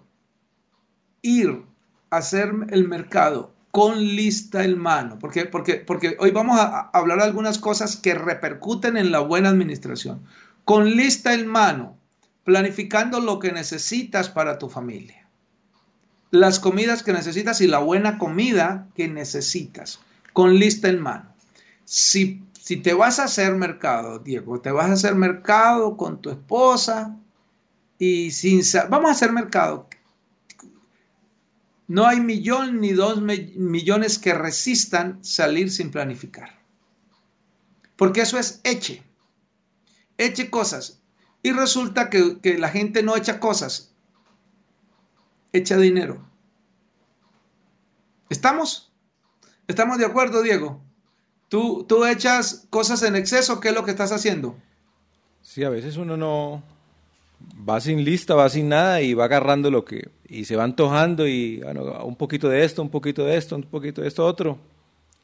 [1.22, 1.64] ir
[2.10, 7.18] a hacer el mercado con lista en mano, porque, porque, porque hoy vamos a hablar
[7.18, 10.24] de algunas cosas que repercuten en la buena administración.
[10.64, 11.98] Con lista en mano,
[12.46, 15.28] planificando lo que necesitas para tu familia.
[16.32, 20.00] Las comidas que necesitas y la buena comida que necesitas,
[20.32, 21.34] con lista en mano.
[21.84, 26.30] Si si te vas a hacer mercado, Diego, te vas a hacer mercado con tu
[26.30, 27.14] esposa
[28.00, 28.62] y sin...
[28.90, 29.90] Vamos a hacer mercado.
[31.88, 36.60] No hay millón ni dos millones que resistan salir sin planificar.
[37.96, 39.04] Porque eso es eche.
[40.18, 41.02] Eche cosas.
[41.44, 43.94] Y resulta que, que la gente no echa cosas.
[45.54, 46.28] Echa dinero.
[48.30, 48.92] ¿Estamos?
[49.68, 50.82] ¿Estamos de acuerdo, Diego?
[51.50, 54.58] ¿Tú, tú echas cosas en exceso, ¿qué es lo que estás haciendo?
[55.42, 56.64] Sí, a veces uno no
[57.68, 61.28] va sin lista, va sin nada y va agarrando lo que y se va antojando
[61.28, 64.58] y bueno, un poquito de esto, un poquito de esto, un poquito de esto otro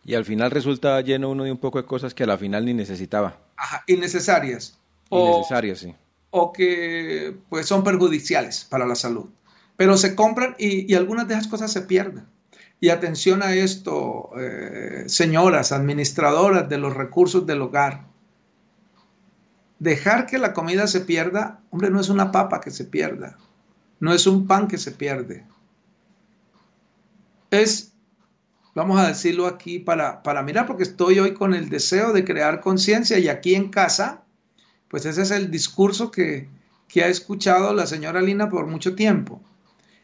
[0.05, 2.65] Y al final resulta lleno uno de un poco de cosas que a la final
[2.65, 3.38] ni necesitaba.
[3.55, 4.77] Ajá, innecesarias.
[5.10, 5.95] Innecesarias, sí.
[6.29, 9.25] O que pues son perjudiciales para la salud.
[9.75, 12.25] Pero se compran y, algunas de esas cosas se pierden.
[12.79, 18.05] Y atención a esto, eh, señoras, administradoras de los recursos del hogar.
[19.82, 23.39] Dejar que la comida se pierda, hombre, no es una papa que se pierda,
[24.00, 25.44] no es un pan que se pierde.
[27.50, 27.91] Es
[28.76, 32.62] vamos a decirlo aquí para, para mirar, porque estoy hoy con el deseo de crear
[32.62, 34.24] conciencia y aquí en casa,
[34.88, 36.48] pues ese es el discurso que,
[36.88, 39.41] que ha escuchado la señora Lina por mucho tiempo.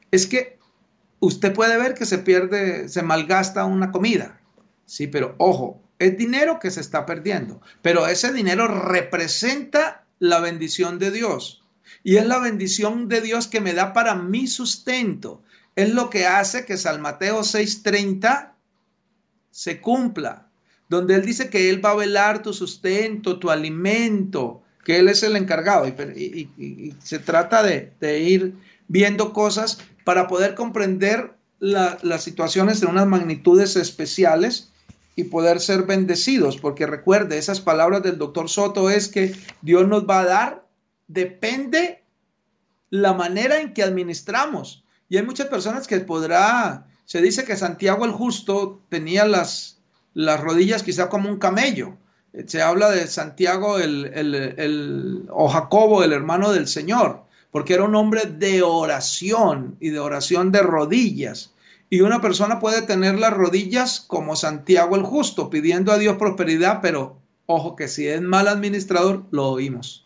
[0.09, 0.57] Es que
[1.19, 4.41] usted puede ver que se pierde, se malgasta una comida,
[4.87, 10.99] sí, pero ojo, es dinero que se está perdiendo, pero ese dinero representa la bendición
[10.99, 11.63] de Dios.
[12.03, 15.41] Y es la bendición de Dios que me da para mi sustento.
[15.75, 18.53] Es lo que hace que Salmateo 6:30
[19.51, 20.47] se cumpla,
[20.89, 25.23] donde Él dice que Él va a velar tu sustento, tu alimento, que Él es
[25.23, 25.87] el encargado.
[25.87, 28.53] Y, se trata de, ir
[28.87, 34.71] viendo cosas para poder comprender las situaciones en unas magnitudes especiales
[35.17, 40.07] y poder ser bendecidos, porque recuerde, esas palabras del doctor Soto es que Dios nos
[40.07, 40.65] va a dar,
[41.09, 42.03] depende
[42.89, 44.85] la manera en que administramos.
[45.09, 49.77] Y hay muchas personas que podrá se dice que Santiago el Justo tenía las,
[50.13, 51.95] las rodillas quizá como un camello.
[52.47, 58.25] Se habla de Santiago el, o Jacobo, el hermano del Señor, porque era un hombre
[58.25, 61.53] de oración y de oración de rodillas.
[61.89, 66.79] Y una persona puede tener las rodillas como Santiago el Justo, pidiendo a Dios prosperidad,
[66.81, 70.05] pero ojo que si es mal administrador, lo oímos.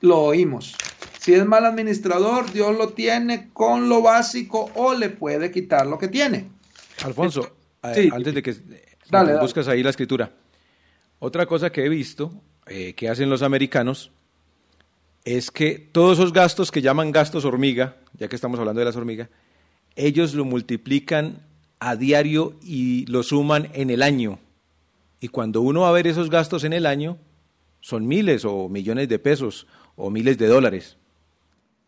[0.00, 0.74] Lo oímos.
[1.20, 5.96] Si es mal administrador, Dios lo tiene con lo básico o le puede quitar lo
[5.96, 6.50] que tiene.
[7.04, 8.56] Alfonso, antes de que
[9.40, 10.32] buscas ahí la escritura,
[11.20, 12.32] otra cosa que he visto
[12.66, 14.10] eh, que hacen los americanos
[15.24, 18.96] es que todos esos gastos que llaman gastos hormiga, ya que estamos hablando de las
[18.96, 19.28] hormigas,
[19.96, 21.42] ellos lo multiplican
[21.78, 24.38] a diario y lo suman en el año.
[25.20, 27.18] Y cuando uno va a ver esos gastos en el año,
[27.80, 30.96] son miles o millones de pesos o miles de dólares.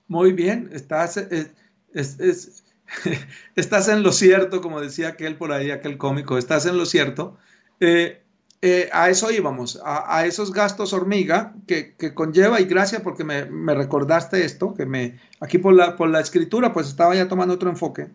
[0.08, 1.52] Muy bien, estás, eh,
[3.56, 7.38] estás en lo cierto, como decía aquel por ahí, aquel cómico, estás en lo cierto.
[7.80, 8.23] Eh,
[8.64, 14.44] eh, a eso íbamos, a, esos gastos hormiga que, conlleva, y gracias porque me, recordaste
[14.44, 18.09] esto, que me, aquí por la, por la escritura, pues estaba ya tomando otro enfoque.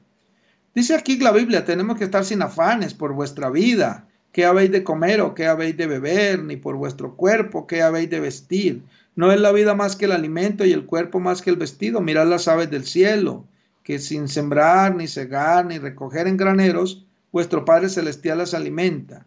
[0.74, 4.84] Dice aquí la Biblia, tenemos que estar sin afanes por vuestra vida, qué habéis de
[4.84, 8.84] comer o qué habéis de beber, ni por vuestro cuerpo, qué habéis de vestir
[9.20, 12.00] no es la vida más que el alimento y el cuerpo más que el vestido.
[12.00, 13.44] Mirad las aves del cielo,
[13.84, 19.26] que sin sembrar, ni cegar, ni recoger en graneros, vuestro Padre Celestial las alimenta.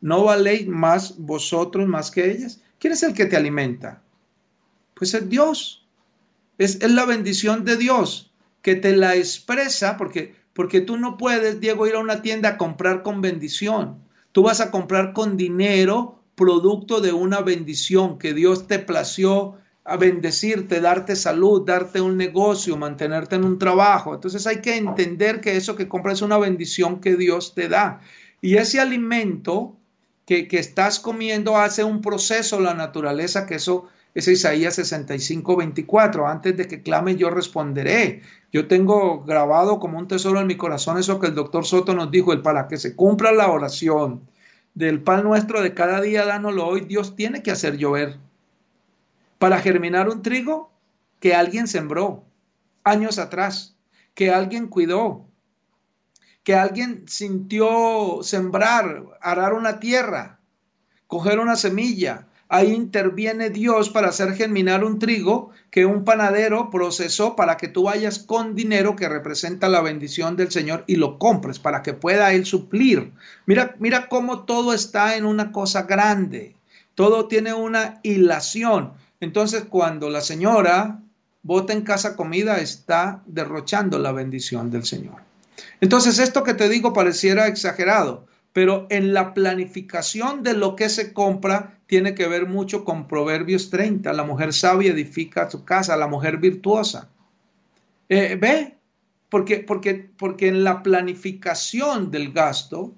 [0.00, 2.60] ¿No valéis más vosotros más que ellas?
[2.78, 4.02] ¿Quién es el que te alimenta?
[4.94, 5.86] Pues es Dios.
[6.58, 8.32] Es, es la bendición de Dios
[8.62, 12.56] que te la expresa porque, porque tú no puedes, Diego, ir a una tienda a
[12.56, 13.98] comprar con bendición.
[14.32, 19.96] Tú vas a comprar con dinero producto de una bendición que Dios te plació a
[19.96, 24.14] bendecirte, darte salud, darte un negocio, mantenerte en un trabajo.
[24.14, 28.00] Entonces hay que entender que eso que compras es una bendición que Dios te da.
[28.40, 29.76] Y ese alimento
[30.28, 36.28] que, estás comiendo hace un proceso la naturaleza, que eso es Isaías 65, 24.
[36.28, 38.20] Antes de que clame, yo responderé.
[38.52, 42.10] Yo tengo grabado como un tesoro en mi corazón eso que el doctor Soto nos
[42.10, 44.20] dijo, el para que se cumpla la oración
[44.74, 48.18] del pan nuestro de cada día, dánoslo hoy, Dios tiene que hacer llover.
[49.38, 50.70] Para germinar un trigo
[51.20, 52.24] que alguien sembró
[52.84, 53.76] años atrás,
[54.12, 55.24] que alguien cuidó,
[56.48, 60.38] que alguien sintió sembrar, arar una tierra,
[61.06, 67.36] coger una semilla, Ahí interviene Dios para hacer germinar un trigo que un panadero procesó
[67.36, 71.58] para que tú vayas con dinero que representa la bendición del Señor y lo compres
[71.58, 73.12] para que pueda Él suplir.
[73.44, 76.56] Mira, mira cómo todo está en una cosa grande.
[76.94, 78.94] Todo tiene una hilación.
[79.20, 81.02] Entonces, cuando la señora
[81.42, 85.27] bota en casa comida, está derrochando la bendición del Señor.
[85.80, 91.12] Entonces, esto que te digo pareciera exagerado, pero en la planificación de lo que se
[91.12, 94.12] compra tiene que ver mucho con Proverbios 30.
[94.12, 97.08] La mujer sabia edifica su casa, la mujer virtuosa.
[98.08, 98.76] Eh, ¿Ve?
[99.28, 102.92] Porque, porque, porque en la planificación del gasto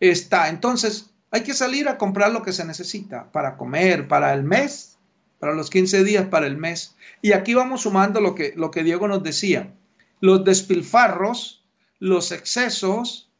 [0.00, 0.48] está.
[0.48, 4.98] Entonces, hay que salir a comprar lo que se necesita para comer, para el mes,
[5.38, 6.96] para los 15 días, para el mes.
[7.22, 9.72] Y aquí vamos sumando lo que, lo que Diego nos decía.
[10.20, 11.59] Los despilfarros,
[12.00, 13.30] los excesos,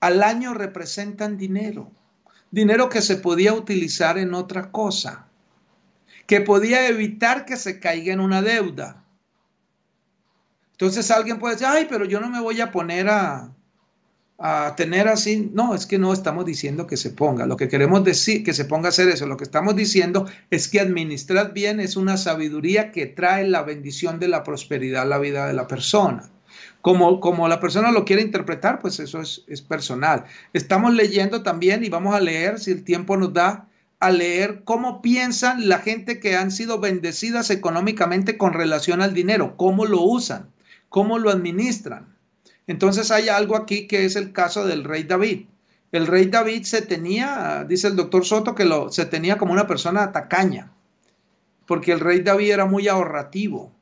[0.00, 1.90] al año representan dinero.
[2.50, 5.26] Dinero que se podía utilizar en otra cosa,
[6.26, 9.04] que podía evitar que se caiga en una deuda.
[10.72, 13.52] Entonces alguien puede decir, ay, pero yo no me voy a poner a,
[14.38, 15.50] a tener así.
[15.52, 17.46] No, es que no estamos diciendo que se ponga.
[17.46, 20.68] Lo que queremos decir, que se ponga a hacer eso, lo que estamos diciendo es
[20.68, 25.18] que administrar bien es una sabiduría que trae la bendición de la prosperidad a la
[25.18, 26.30] vida de la persona.
[26.82, 30.24] Como, como la persona lo quiere interpretar, pues eso es, es personal.
[30.52, 33.68] Estamos leyendo también y vamos a leer, si el tiempo nos da,
[34.02, 39.56] a leer cómo piensan la gente que han sido bendecidas económicamente con relación al dinero,
[39.56, 40.50] cómo lo usan,
[40.88, 42.16] cómo lo administran.
[42.66, 45.46] Entonces hay algo aquí que es el caso del rey David.
[45.92, 49.68] El rey David se tenía, dice el doctor Soto, que lo, se tenía como una
[49.68, 50.72] persona tacaña,
[51.66, 53.72] porque el rey David era muy ahorrativo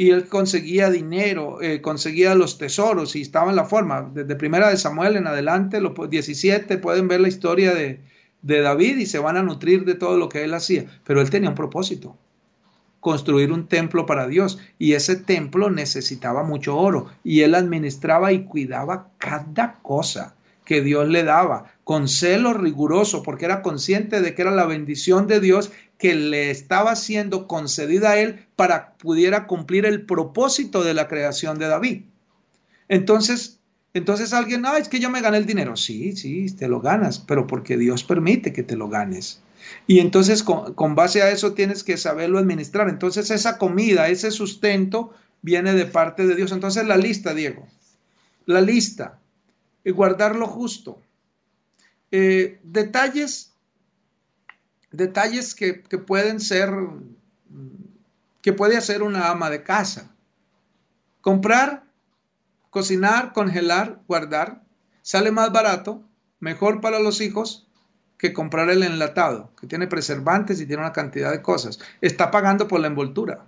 [0.00, 4.10] y él conseguía dinero, eh, conseguía los tesoros y estaba en la forma.
[4.14, 8.00] Desde primera de Samuel en adelante, los 17, pueden ver la historia de,
[8.40, 11.28] de David y se van a nutrir de todo lo que él hacía, pero él
[11.28, 12.16] tenía un propósito
[13.00, 18.44] construir un templo para Dios y ese templo necesitaba mucho oro y él administraba y
[18.44, 20.34] cuidaba cada cosa
[20.64, 25.26] que Dios le daba con celo riguroso porque era consciente de que era la bendición
[25.26, 30.94] de Dios que le estaba siendo concedida a él para pudiera cumplir el propósito de
[30.94, 32.02] la creación de David.
[32.86, 33.58] Entonces,
[33.92, 35.74] entonces alguien, ah, es que yo me gané el dinero.
[35.74, 39.42] Sí, sí, te lo ganas, pero porque Dios permite que te lo ganes.
[39.88, 42.88] Y entonces con, base a eso tienes que saberlo administrar.
[42.88, 46.52] Entonces esa comida, ese sustento viene de parte de Dios.
[46.52, 47.66] Entonces la lista, Diego,
[48.46, 49.18] la lista,
[49.84, 51.02] y guardar lo justo.
[52.10, 53.52] Eh, detalles,
[54.90, 56.70] detalles que, que pueden ser,
[58.42, 60.14] que puede hacer una ama de casa.
[61.20, 61.84] Comprar,
[62.70, 64.62] cocinar, congelar, guardar,
[65.02, 66.02] sale más barato,
[66.40, 67.66] mejor para los hijos
[68.20, 71.78] que comprar el enlatado, que tiene preservantes y tiene una cantidad de cosas.
[72.02, 73.46] Está pagando por la envoltura.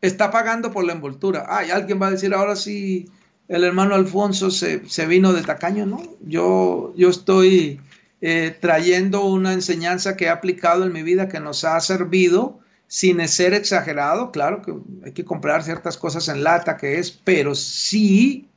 [0.00, 1.46] Está pagando por la envoltura.
[1.48, 3.08] Ay, alguien va a decir ahora sí,
[3.48, 6.02] el hermano Alfonso se, vino de tacaño, ¿no?
[6.20, 7.80] Yo, yo estoy
[8.20, 13.26] eh, trayendo una enseñanza que he aplicado en mi vida que nos ha servido sin
[13.28, 14.32] ser exagerado.
[14.32, 14.74] Claro que
[15.04, 18.48] hay que comprar ciertas cosas en lata, que es, pero sí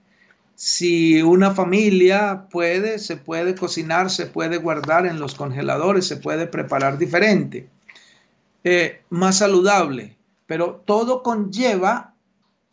[0.56, 6.48] si una familia puede, se puede cocinar, se puede guardar en los congeladores, se puede
[6.48, 7.70] preparar diferente,
[8.64, 10.18] eh, más saludable,
[10.48, 12.15] pero todo conlleva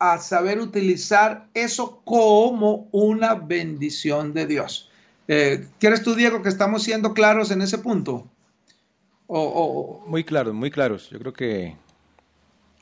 [0.03, 4.89] a saber utilizar eso como una bendición de Dios.
[5.29, 8.27] Eh, ¿Quieres tú, Diego, que estamos siendo claros en ese punto?
[9.27, 11.09] Muy claros, muy claros.
[11.09, 11.77] Yo creo que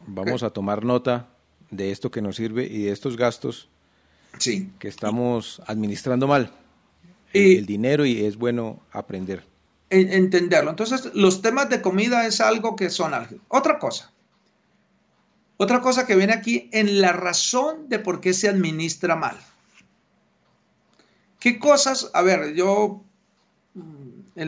[0.08, 1.30] vamos a tomar nota
[1.70, 3.70] de esto que nos sirve y de estos gastos
[4.40, 4.72] sí.
[4.80, 6.52] que estamos administrando mal
[7.34, 9.44] el dinero y es bueno aprender.
[9.90, 10.70] Entenderlo.
[10.70, 13.38] Entonces, los temas de comida es algo que son algo.
[13.48, 14.11] Otra cosa.
[15.64, 19.38] Otra cosa que viene aquí en la razón de por qué se administra mal.
[21.40, 22.10] ¿Qué cosas?
[22.16, 23.04] A ver, yo
[23.76, 24.42] mm,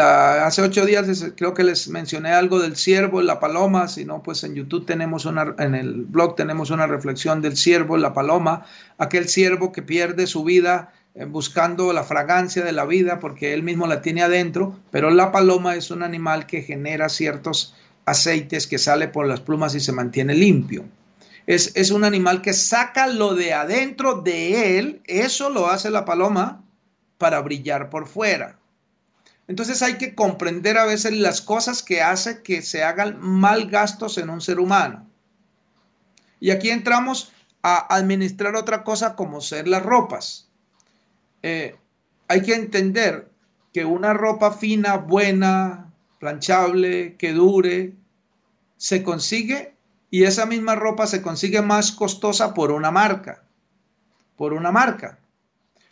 [0.00, 4.44] hace ocho días creo que les mencioné algo del ciervo, la paloma, si no, pues
[4.44, 8.66] en YouTube tenemos una, en el blog tenemos una reflexión del ciervo, la paloma,
[8.98, 13.64] aquel ciervo que pierde su vida eh, buscando la fragancia de la vida porque él
[13.64, 17.74] mismo la tiene adentro, pero la paloma es un animal que genera ciertos
[18.10, 20.84] aceites que sale por las plumas y se mantiene limpio.
[21.46, 26.04] Es, es un animal que saca lo de adentro de él, eso lo hace la
[26.04, 26.62] paloma
[27.16, 28.58] para brillar por fuera.
[29.48, 34.18] Entonces hay que comprender a veces las cosas que hace que se hagan mal gastos
[34.18, 35.06] en un ser humano.
[36.38, 40.48] Y aquí entramos a administrar otra cosa como ser las ropas.
[41.42, 41.76] Eh,
[42.28, 43.30] hay que entender
[43.72, 45.87] que una ropa fina, buena,
[46.18, 47.94] planchable, que dure,
[48.76, 49.74] se consigue
[50.10, 53.42] y esa misma ropa se consigue más costosa por una marca,
[54.36, 55.18] por una marca.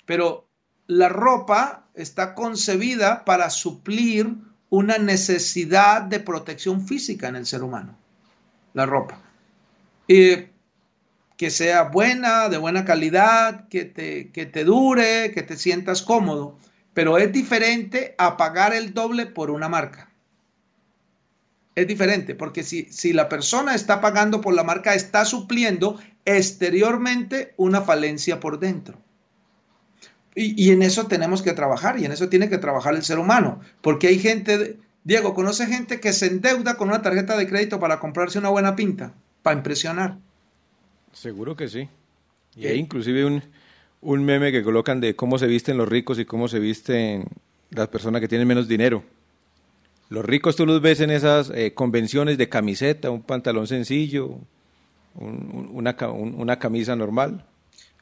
[0.07, 0.47] Pero
[0.87, 4.35] la ropa está concebida para suplir
[4.71, 7.97] una necesidad de protección física en el ser humano,
[8.73, 9.21] la ropa.
[11.37, 16.57] que sea buena, de buena calidad, que te, que te dure, que te sientas cómodo,
[16.95, 20.06] pero es diferente a pagar el doble por una marca.
[21.77, 27.53] Es diferente, porque si, si la persona está pagando por la marca, está supliendo exteriormente
[27.59, 28.99] una falencia por dentro.
[30.35, 33.61] Y, en eso tenemos que trabajar y en eso tiene que trabajar el ser humano,
[33.81, 38.01] porque hay gente, Diego, conoce gente que se endeuda con una tarjeta de crédito para
[38.01, 40.19] comprarse una buena pinta, para impresionar.
[41.15, 41.89] Seguro que sí.
[42.55, 43.43] Y hay inclusive un,
[44.03, 47.25] un meme que colocan de cómo se visten los ricos y cómo se visten
[47.71, 49.05] las personas que tienen menos dinero.
[50.09, 54.39] Los ricos tú los ves en esas eh, convenciones de camiseta, un pantalón sencillo,
[55.15, 57.45] una, una, camisa normal.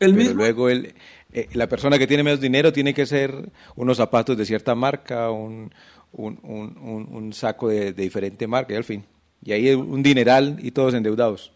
[0.01, 0.95] ¿El pero luego el,
[1.33, 5.31] eh, la persona que tiene menos dinero tiene que ser unos zapatos de cierta marca,
[5.31, 5.73] un,
[6.13, 9.05] un saco de, de, diferente marca y al fin.
[9.43, 11.53] Y ahí un dineral y todos endeudados.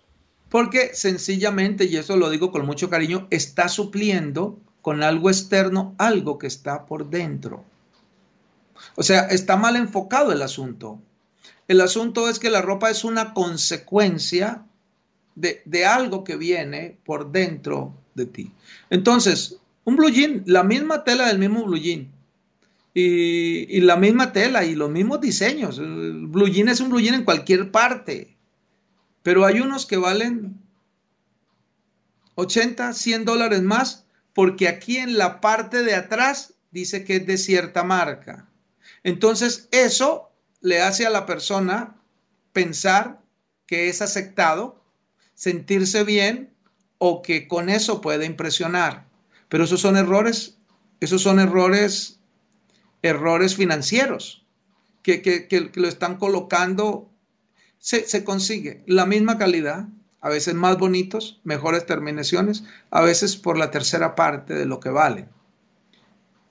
[0.49, 6.39] Porque sencillamente, y eso lo digo con mucho cariño, está supliendo con algo externo algo
[6.39, 7.65] que está por dentro.
[8.95, 11.01] O sea, está mal enfocado el asunto.
[11.67, 14.65] El asunto es que la ropa es una consecuencia
[15.35, 18.53] de, algo que viene por dentro de ti.
[18.91, 22.11] Entonces, un blue jean, la misma tela del mismo blue jean.
[22.95, 25.79] Y, la misma tela y los mismos diseños.
[25.79, 28.37] El blue jean es un blue jean en cualquier parte.
[29.23, 30.59] Pero hay unos que valen
[32.35, 37.39] 80, 100 dólares más porque aquí en la parte de atrás dice que es de
[37.39, 38.48] cierta marca.
[39.03, 40.31] Entonces, eso
[40.61, 41.97] le hace a la persona
[42.53, 43.21] pensar
[43.67, 44.83] que es aceptado,
[45.35, 46.53] sentirse bien
[46.99, 49.07] o que con eso puede impresionar.
[49.49, 50.59] Pero esos son errores,
[51.01, 52.19] esos son errores,
[53.03, 54.45] errores financieros
[55.03, 57.11] que, que, lo están colocando.
[57.79, 59.87] Se, se consigue la misma calidad,
[60.21, 64.91] a veces más bonitos, mejores terminaciones, a veces por la tercera parte de lo que
[64.91, 65.29] vale.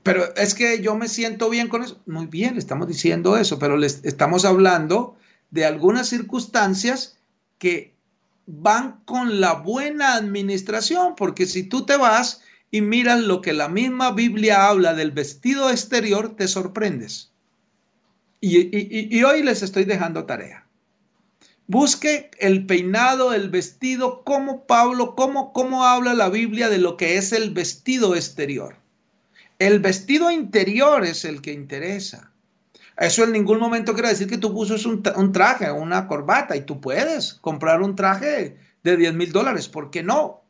[0.07, 2.01] Pero es que yo me siento bien con eso.
[2.05, 5.17] Muy bien, le estamos diciendo eso, pero les estamos hablando
[5.51, 7.17] de algunas circunstancias
[7.57, 7.93] que
[8.45, 12.41] van con la buena administración, porque si tú te vas
[12.71, 17.33] y miras lo que la misma Biblia habla del vestido exterior, te sorprendes.
[18.39, 20.65] Y, hoy les estoy dejando tarea.
[21.67, 27.17] Busque el peinado, el vestido, como Pablo, cómo, cómo habla la Biblia de lo que
[27.17, 28.86] es el vestido exterior.
[29.59, 32.31] El vestido interior es el que interesa.
[32.97, 36.61] Eso en ningún momento quiere decir que tú puses un, un traje, una corbata, y
[36.61, 39.67] tú puedes comprar un traje de 10 mil dólares.
[39.67, 40.41] ¿Por qué no?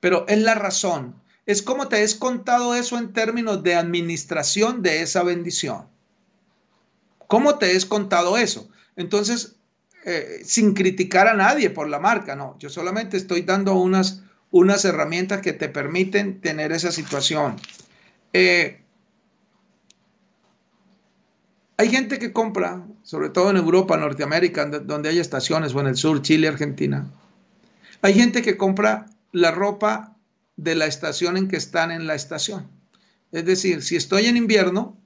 [0.00, 1.20] Pero es la razón.
[1.46, 5.86] Es como te he contado eso en términos de administración de esa bendición.
[7.26, 8.68] ¿Cómo te he contado eso?
[8.96, 9.56] Entonces,
[10.04, 12.56] eh, sin criticar a nadie por la marca, no.
[12.58, 17.56] Yo solamente estoy dando unas unas herramientas que te permiten tener esa situación.
[18.32, 18.80] Eh,
[21.76, 25.96] hay gente que compra, sobre todo en Europa, Norteamérica, donde hay estaciones, o en el
[25.96, 27.10] sur, Chile, Argentina.
[28.02, 30.16] Hay gente que compra la ropa
[30.56, 32.66] de la estación en que están en la estación.
[33.32, 34.96] Es decir, si estoy en invierno,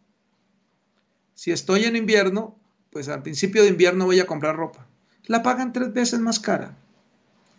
[1.35, 2.57] si estoy en invierno,
[2.91, 4.87] pues al principio de invierno voy a comprar ropa.
[5.27, 6.77] La pagan tres veces más cara,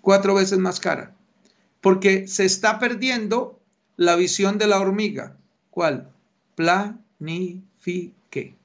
[0.01, 1.15] cuatro veces más cara
[1.81, 3.59] porque se está perdiendo
[3.97, 5.35] la visión de la hormiga.
[5.69, 6.09] ¿Cuál?
[6.55, 8.55] Planifique.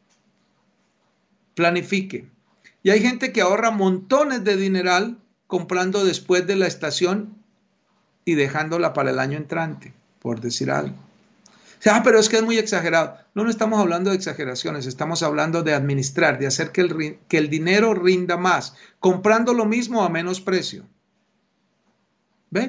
[1.55, 2.29] Planifique.
[2.83, 7.35] Y hay gente que ahorra montones de dineral comprando después de la estación
[8.25, 10.97] y dejándola para el año entrante, por decir algo.
[11.85, 13.17] Ah, pero es que es muy exagerado.
[13.35, 17.39] No, no estamos hablando de exageraciones, estamos hablando de administrar, de hacer que el, que
[17.39, 20.85] el dinero rinda más, comprando lo mismo a menos precio.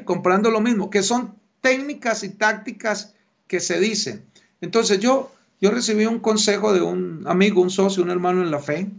[0.05, 3.15] Comprando lo mismo, que son técnicas y tácticas
[3.47, 4.25] que se dicen.
[4.61, 8.59] Entonces yo, yo recibí un consejo de un amigo, un socio, un hermano en la
[8.59, 8.89] fe,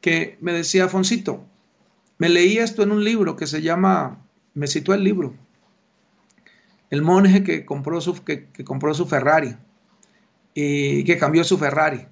[0.00, 1.44] que me decía, Foncito,
[2.18, 4.18] me leí esto en un libro que se llama,
[4.54, 5.34] me citó el libro,
[6.90, 9.56] el monje que compró su, que compró su Ferrari
[10.54, 12.06] y que cambió su Ferrari.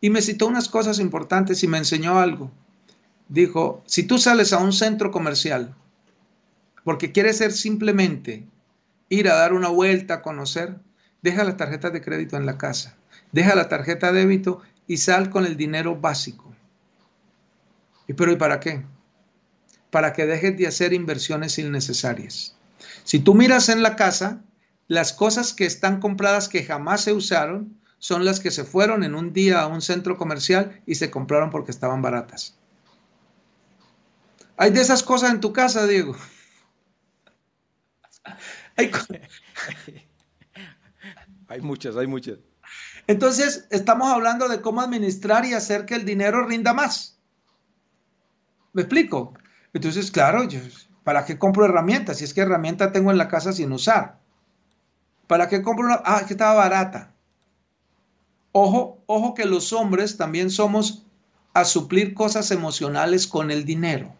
[0.00, 2.50] Y me citó unas cosas importantes y me enseñó algo.
[3.28, 5.74] Dijo, si tú sales a un centro comercial
[6.86, 8.46] porque quiere ser simplemente
[9.08, 10.76] ir a dar una vuelta, a conocer,
[11.20, 12.96] deja las tarjetas de crédito en la casa,
[13.32, 16.54] deja la tarjeta de débito y sal con el dinero básico.
[18.06, 18.84] ¿Y pero y para qué?
[19.90, 22.54] Para que dejes de hacer inversiones innecesarias.
[23.02, 24.44] Si tú miras en la casa,
[24.86, 29.16] las cosas que están compradas que jamás se usaron son las que se fueron en
[29.16, 32.54] un día a un centro comercial y se compraron porque estaban baratas.
[34.56, 36.14] ¿Hay de esas cosas en tu casa, Diego?
[41.48, 42.38] hay muchas, hay muchas.
[43.06, 47.18] Entonces, estamos hablando de cómo administrar y hacer que el dinero rinda más.
[48.72, 49.34] ¿Me explico?
[49.72, 50.46] Entonces, claro,
[51.04, 52.18] ¿para qué compro herramientas?
[52.18, 54.18] Si es que herramienta tengo en la casa sin usar.
[55.26, 56.02] ¿Para qué compro una?
[56.04, 57.14] Ah, que estaba barata.
[58.52, 61.04] Ojo, ojo que los hombres también somos
[61.52, 64.14] a suplir cosas emocionales con el dinero.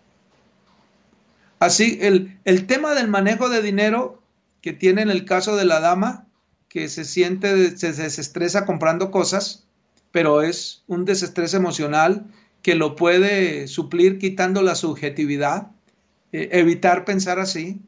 [1.58, 4.22] Así, el, el tema del manejo de dinero
[4.60, 6.26] que tiene en el caso de la dama,
[6.68, 9.66] que se siente, se desestresa comprando cosas,
[10.10, 12.26] pero es un desestrés emocional
[12.62, 15.70] que lo puede suplir quitando la subjetividad,
[16.32, 17.80] eh, evitar pensar así,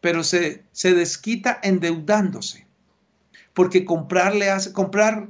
[0.00, 2.66] pero se, se desquita endeudándose,
[3.54, 5.28] porque comprar le hace, comprar,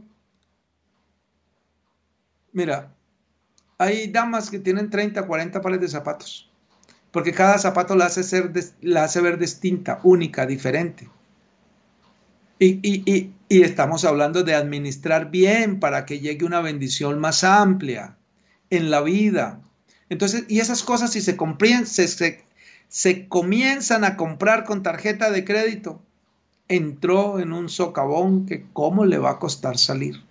[2.53, 2.93] mira,
[3.79, 6.51] hay damas que tienen 30, 40 pares de zapatos,
[7.17, 8.53] porque cada zapato la hace, ser,
[8.83, 11.09] la hace ver distinta, única, diferente.
[12.59, 18.19] Y, y, y, estamos hablando de administrar bien para que llegue una bendición más amplia
[18.69, 19.63] en la vida.
[20.11, 21.39] Entonces, y esas cosas si se,
[21.87, 22.45] se, se,
[22.87, 26.03] se comienzan a comprar con tarjeta de crédito,
[26.69, 30.23] entró en un socavón que cómo le va a costar salir.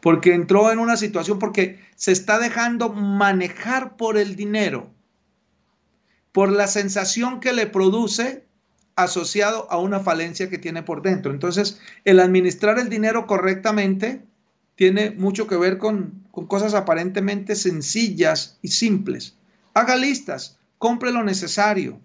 [0.00, 4.90] Porque entró en una situación porque se está dejando manejar por el dinero,
[6.36, 8.44] por la sensación que le produce
[8.94, 11.32] asociado a una falencia que tiene por dentro.
[11.32, 14.20] Entonces, el administrar el dinero correctamente
[14.74, 19.34] tiene mucho que ver con, cosas aparentemente sencillas y simples.
[19.72, 21.98] Haga listas, compre lo necesario.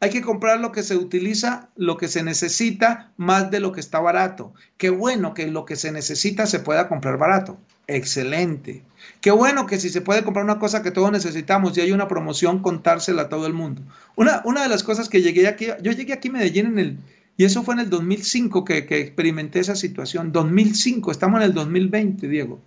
[0.00, 3.80] Hay que comprar lo que se utiliza, lo que se necesita, más de lo que
[3.80, 4.52] está barato.
[4.76, 7.58] Qué bueno que lo que se necesita se pueda comprar barato.
[7.86, 8.82] Excelente.
[9.22, 12.08] Qué bueno que si se puede comprar una cosa que todos necesitamos y hay una
[12.08, 13.82] promoción, contársela a todo el mundo.
[14.16, 16.98] Una, una de las cosas que llegué aquí, yo llegué aquí a Medellín en el,
[17.38, 20.32] y eso fue en el 2005 que, que experimenté esa situación.
[20.32, 22.60] 2005, estamos en el 2020, Diego.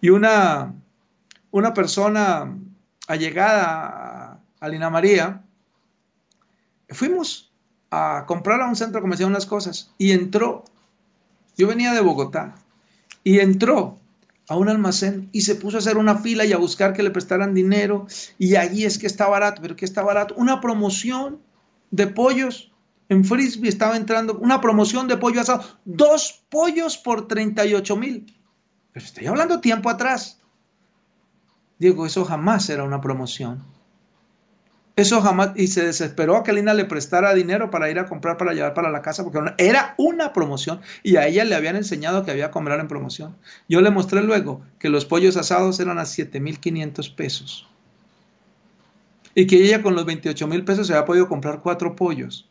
[0.00, 0.74] Y una,
[1.50, 2.56] una persona
[3.06, 5.42] allegada a Lina María,
[6.88, 7.52] fuimos
[7.90, 10.64] a comprar a un centro comercial unas cosas y entró,
[11.56, 12.54] yo venía de Bogotá,
[13.24, 13.98] y entró
[14.48, 17.10] a un almacén y se puso a hacer una fila y a buscar que le
[17.10, 18.06] prestaran dinero
[18.38, 21.40] y allí es que está barato, pero que está barato, una promoción
[21.90, 22.72] de pollos
[23.08, 28.34] en Frisbee estaba entrando una promoción de pollo asado, dos pollos por 38 mil.
[28.92, 30.38] Pero estoy hablando tiempo atrás.
[31.78, 33.62] Digo, eso jamás era una promoción.
[34.98, 38.36] Eso jamás, y se desesperó a que Lina le prestara dinero para ir a comprar
[38.36, 42.24] para llevar para la casa, porque era una promoción y a ella le habían enseñado
[42.24, 43.36] que había que comprar en promoción.
[43.68, 47.68] Yo le mostré luego que los pollos asados eran a 7.500 pesos
[49.36, 52.50] y que ella con los 28 mil pesos se había podido comprar cuatro pollos.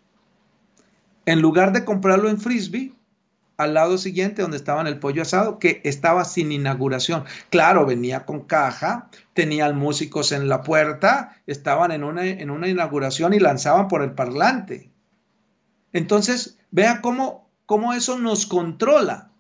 [1.26, 2.94] En lugar de comprarlo en Frisbee,
[3.58, 7.26] al lado siguiente donde estaban el pollo asado, que estaba sin inauguración.
[7.50, 13.34] Claro, venía con caja, tenían músicos en la puerta, estaban en una, en una inauguración
[13.34, 14.92] y lanzaban por el parlante.
[15.92, 19.32] Entonces, vea cómo, cómo eso nos controla.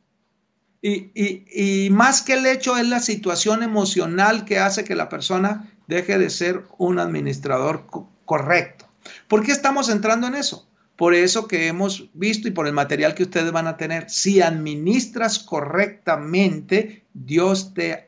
[0.81, 5.71] Y, y, más que el hecho es la situación emocional que hace que la persona
[5.87, 7.85] deje de ser un administrador
[8.25, 8.85] correcto.
[9.27, 10.66] ¿Por qué estamos entrando en eso?
[10.97, 14.09] Por eso que hemos visto y por el material que ustedes van a tener.
[14.09, 18.05] Si administras correctamente, Dios te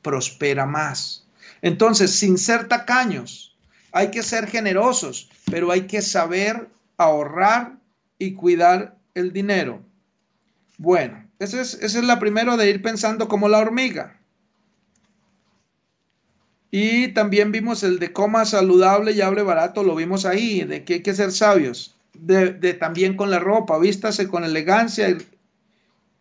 [0.00, 1.26] prospera más.
[1.60, 3.54] Entonces, sin ser tacaños,
[3.92, 7.76] hay que ser generosos, pero hay que saber ahorrar
[8.18, 9.82] y cuidar el dinero.
[10.78, 14.18] Bueno, esa es, esa es la primera de ir pensando como la hormiga.
[16.70, 20.94] Y también vimos el de coma saludable y hable barato, lo vimos ahí, de que
[20.94, 25.16] hay que ser sabios de, también con la ropa, vístase con elegancia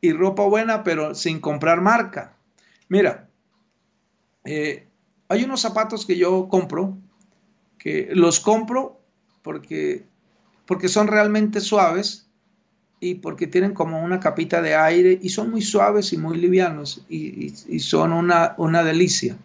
[0.01, 2.33] y, ropa buena, pero sin comprar marca.
[2.87, 3.27] Mira,
[4.45, 4.87] eh,
[5.27, 6.97] hay unos zapatos que yo compro,
[7.77, 8.99] que los compro
[9.41, 10.05] porque,
[10.65, 12.27] porque son realmente suaves
[12.99, 17.05] y porque tienen como una capita de aire y son muy suaves y muy livianos
[17.09, 19.37] y, y son una, una delicia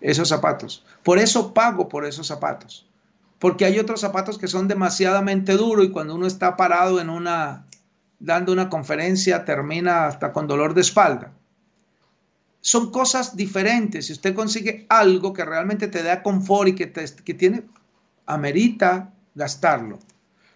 [0.00, 0.84] esos zapatos.
[1.02, 2.87] Por eso pago por esos zapatos
[3.38, 7.66] porque hay otros zapatos que son demasiadamente duros y cuando uno está parado en una,
[8.18, 11.32] dando una conferencia, termina hasta con dolor de espalda.
[12.60, 14.06] Son cosas diferentes.
[14.06, 17.64] Si usted consigue algo que realmente te da confort y que, que tiene,
[18.26, 20.00] amerita gastarlo.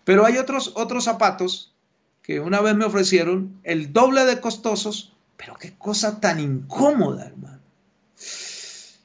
[0.05, 1.75] Pero hay otros, otros zapatos
[2.23, 7.61] que una vez me ofrecieron el doble de costosos, pero qué cosa tan incómoda, hermano.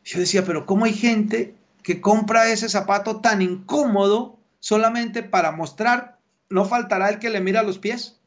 [0.04, 1.56] Yo decía, pero ¿cómo hay gente
[1.88, 6.20] que compra ese zapato tan incómodo solamente para mostrar,
[6.50, 8.18] no faltará el que le mira los pies,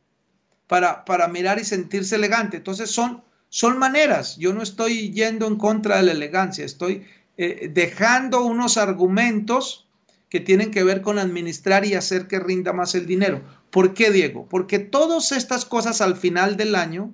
[0.67, 2.57] para, para mirar y sentirse elegante.
[2.57, 7.07] Entonces son, son maneras, yo no estoy yendo en contra de la elegancia, estoy
[7.37, 9.87] eh, dejando unos argumentos
[10.31, 13.43] que tienen que ver con administrar y hacer que rinda más el dinero.
[13.69, 14.47] ¿Por qué, Diego?
[14.49, 17.13] Porque todas estas cosas al final del año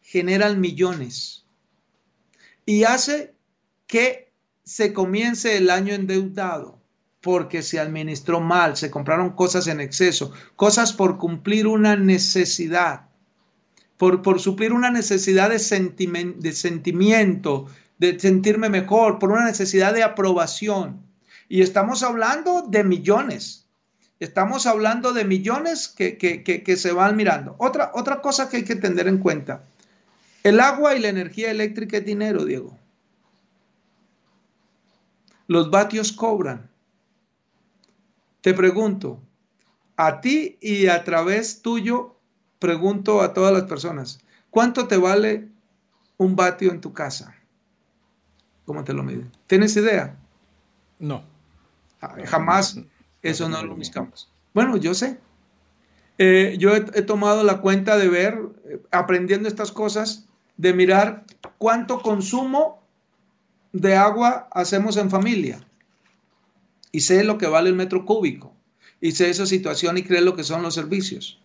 [0.00, 1.44] generan millones
[2.64, 3.34] y hace
[3.88, 4.25] que
[4.66, 6.76] se comience el año endeudado.
[7.22, 13.08] porque se administró mal, se compraron cosas en exceso, cosas por cumplir una necesidad,
[13.96, 15.56] por, por suplir una necesidad de,
[16.38, 17.66] de sentimiento,
[17.98, 21.00] de sentirme mejor, por una necesidad de aprobación.
[21.48, 23.66] Y estamos hablando de millones.
[24.20, 27.56] Estamos hablando de millones que, que, que, se van mirando.
[27.58, 29.64] Otra, otra cosa que hay que tener en cuenta.
[30.44, 32.78] El agua y la energía eléctrica es dinero, Diego.
[35.46, 36.70] Los vatios cobran.
[38.40, 39.20] Te pregunto,
[39.96, 42.16] a ti y a través tuyo,
[42.58, 44.20] pregunto a todas las personas,
[44.50, 45.48] ¿cuánto te vale
[46.16, 47.34] un vatio en tu casa?
[48.64, 49.30] ¿Cómo te lo miden?
[49.46, 50.16] ¿Tienes idea?
[50.98, 51.24] No.
[52.26, 52.80] Jamás
[53.22, 54.30] eso no lo buscamos.
[54.54, 55.18] Bueno, yo sé.
[56.18, 60.26] Eh, yo he, tomado la cuenta de ver, eh, aprendiendo estas cosas,
[60.56, 61.24] de mirar
[61.58, 62.82] cuánto consumo
[63.72, 65.60] de agua hacemos en familia.
[66.92, 68.54] Y sé lo que vale el metro cúbico.
[69.00, 71.40] Y sé esa situación y creo lo que son los servicios.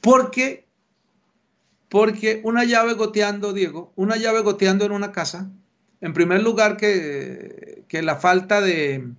[0.00, 0.66] Porque,
[1.88, 5.50] porque una llave goteando, Diego, una llave goteando en una casa,
[6.00, 9.12] en primer lugar que, que la falta de,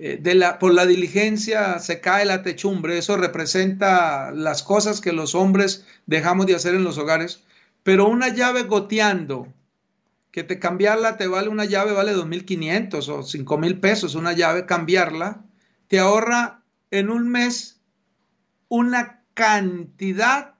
[0.00, 5.12] eh, de la, por la diligencia se cae la techumbre, eso representa las cosas que
[5.12, 7.42] los hombres dejamos de hacer en los hogares,
[7.82, 9.52] pero una llave goteando,
[10.38, 15.42] que te cambiarla te vale una llave, vale 2.500 o 5.000 pesos, una llave, cambiarla,
[15.88, 16.62] te ahorra
[16.92, 17.80] en un mes
[18.68, 20.54] una cantidad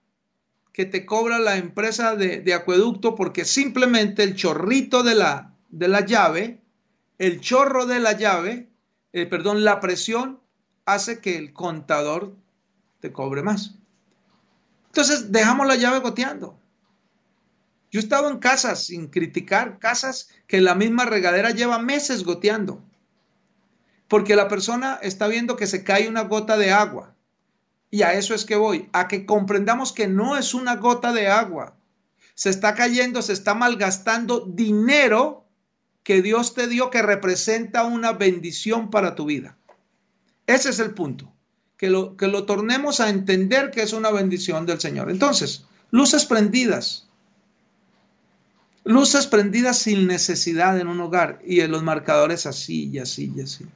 [0.73, 6.05] que te cobra la empresa de, acueducto porque simplemente el chorrito de la, de la
[6.05, 6.61] llave,
[7.19, 8.69] el chorro de la llave,
[9.13, 10.41] eh, perdón, la presión
[10.87, 12.35] hace que el contador
[12.99, 13.77] te cobre más.
[14.87, 16.59] Entonces dejamos la llave goteando.
[17.91, 22.83] Yo he estado en casas, sin criticar, casas que la misma regadera lleva meses goteando.
[24.09, 27.15] Porque la persona está viendo que se cae una gota de agua.
[27.91, 31.29] Y a eso es que voy, a que comprendamos que no es una gota de
[31.29, 31.77] agua.
[32.35, 35.47] Se está cayendo, se está malgastando dinero
[36.03, 39.57] que Dios te dio que representa una bendición para tu vida.
[40.47, 41.33] Ese es el punto,
[41.77, 45.11] que lo, que lo tornemos a entender que es una bendición del Señor.
[45.11, 47.08] Entonces, luces prendidas.
[48.89, 53.43] Luces prendidas sin necesidad en un hogar y en los marcadores así y así y
[53.43, 53.67] así.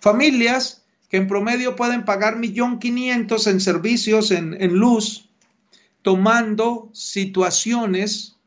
[0.00, 5.28] Familias que en promedio pueden pagar millón quinientos en servicios, en, luz,
[6.02, 8.38] tomando situaciones,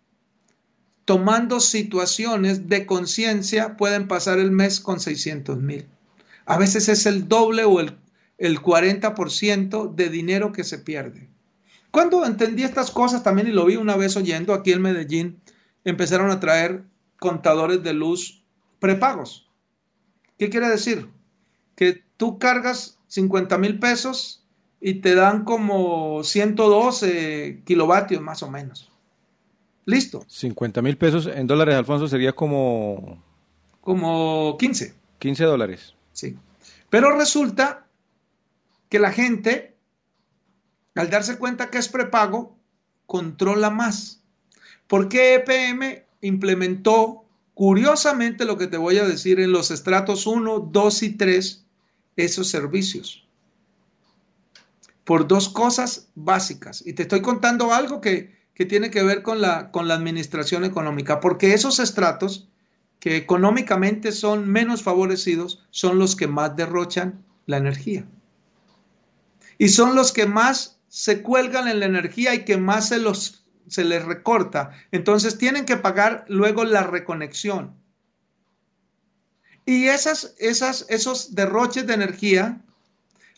[1.06, 5.86] tomando situaciones de conciencia, pueden pasar el mes con 600 mil.
[6.46, 7.96] A veces es el doble o el,
[8.38, 11.30] el 40% de dinero que se pierde.
[11.92, 15.40] Cuando entendí estas cosas también y lo vi una vez oyendo aquí en Medellín,
[15.84, 16.84] empezaron a traer
[17.20, 18.44] contadores de luz
[18.80, 19.50] prepagos.
[20.38, 21.10] ¿Qué quiere decir?
[21.76, 24.46] Que tú cargas 50 mil pesos
[24.82, 28.92] y te dan como 112 kilovatios más o menos.
[29.86, 30.24] Listo.
[30.28, 33.24] 50 mil pesos en dólares, Alfonso, sería como...
[33.82, 34.94] Como 15.
[35.18, 35.96] 15 dólares.
[36.14, 36.38] Sí.
[36.90, 37.88] Pero resulta
[38.88, 39.76] que la gente,
[40.96, 42.56] al darse cuenta que es prepago,
[43.06, 44.19] controla más.
[44.90, 47.24] ¿Por qué EPM implementó,
[47.54, 51.66] curiosamente lo que te voy a decir, en los estratos 1, 2 y 3,
[52.16, 53.28] esos servicios.
[55.04, 56.84] Por dos cosas básicas.
[56.86, 58.38] Y te estoy contando algo que,
[58.68, 62.50] tiene que ver con la, con la administración económica, porque esos estratos
[63.00, 68.06] que económicamente son menos favorecidos son los que más derrochan la energía.
[69.60, 73.46] Y son los que más se cuelgan en la energía y que más se, los,
[73.70, 74.72] se les recorta.
[74.92, 77.76] Entonces tienen que pagar luego la reconexión.
[79.66, 82.62] Y esas, esas, esos derroches de energía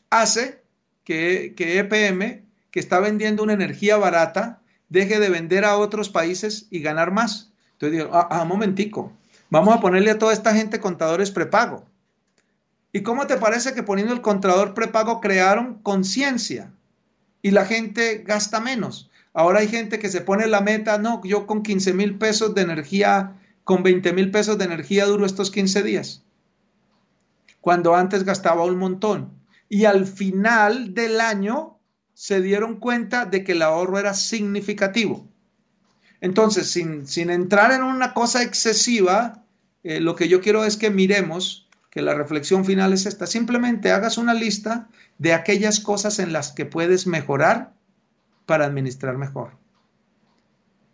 [0.10, 0.64] hace
[1.04, 6.68] que, que EPM, que está vendiendo una energía barata, deje de vender a otros países
[6.70, 7.52] y ganar más.
[7.74, 9.12] Entonces digo, ah, ah, momentico,
[9.50, 11.86] vamos a ponerle a toda esta gente contadores prepago.
[12.94, 16.72] ¿Y cómo te parece que poniendo el contador prepago crearon conciencia
[17.42, 19.11] y la gente gasta menos?
[19.34, 22.62] Ahora hay gente que se pone la meta, no, yo con 15 mil pesos de
[22.62, 26.24] energía con 20 mil pesos de energía duro estos 15 días,
[27.62, 29.32] cuando antes gastaba un montón.
[29.70, 31.80] Y al final del año
[32.14, 35.28] se dieron cuenta de que el ahorro era significativo.
[36.20, 39.44] Entonces, sin, entrar en una cosa excesiva,
[39.84, 43.26] eh, lo que yo quiero es que miremos que la reflexión final es esta.
[43.26, 47.74] Simplemente hagas una lista de aquellas cosas en las que puedes mejorar
[48.52, 49.62] para administrar mejor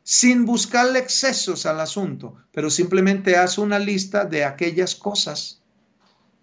[0.04, 5.60] sin buscarle excesos al asunto, pero simplemente haz una lista de aquellas cosas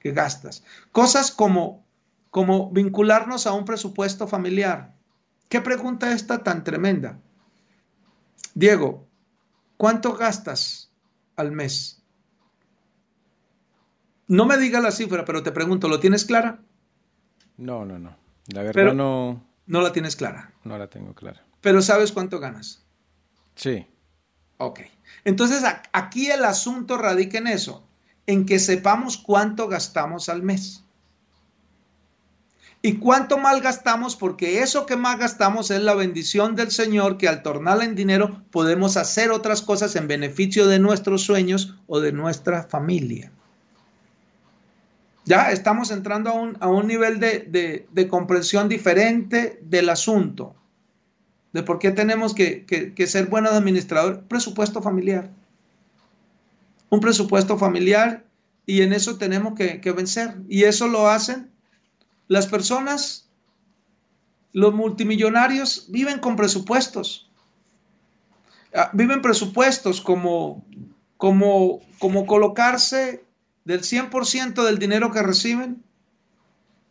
[0.00, 0.64] que gastas.
[0.90, 1.86] Cosas como,
[2.30, 4.94] como vincularnos a un presupuesto familiar.
[5.48, 7.20] ¿Qué pregunta esta tan tremenda?
[8.54, 9.06] Diego,
[9.76, 10.90] ¿cuánto gastas
[11.36, 12.02] al mes?
[14.26, 16.58] No me diga la cifra, pero te pregunto, ¿lo tienes clara?
[17.56, 18.16] No, no, no.
[18.48, 19.53] La verdad no.
[19.66, 20.52] No la tienes clara.
[20.64, 21.44] No la tengo clara.
[21.60, 22.84] Pero ¿sabes cuánto ganas?
[23.54, 23.86] Sí.
[24.58, 24.80] Ok.
[25.24, 25.62] Entonces
[25.92, 27.86] aquí el asunto radica en eso,
[28.26, 30.84] en que sepamos cuánto gastamos al mes.
[32.82, 34.14] ¿Y cuánto mal gastamos?
[34.14, 38.42] Porque eso que más gastamos es la bendición del Señor, que al tornarla en dinero
[38.50, 43.32] podemos hacer otras cosas en beneficio de nuestros sueños o de nuestra familia.
[45.24, 50.54] Ya estamos entrando a un, nivel de, comprensión diferente del asunto,
[51.52, 54.20] de por qué tenemos que, ser buenos administradores.
[54.28, 55.30] Presupuesto familiar.
[56.90, 58.24] Un presupuesto familiar
[58.66, 60.34] y en eso tenemos que, que vencer.
[60.48, 61.50] Y eso lo hacen
[62.28, 63.28] las personas,
[64.52, 67.28] los multimillonarios viven con presupuestos.
[68.74, 70.64] Ah, viven presupuestos como,
[71.16, 73.24] como, como colocarse
[73.64, 75.82] del 100% del dinero que reciben,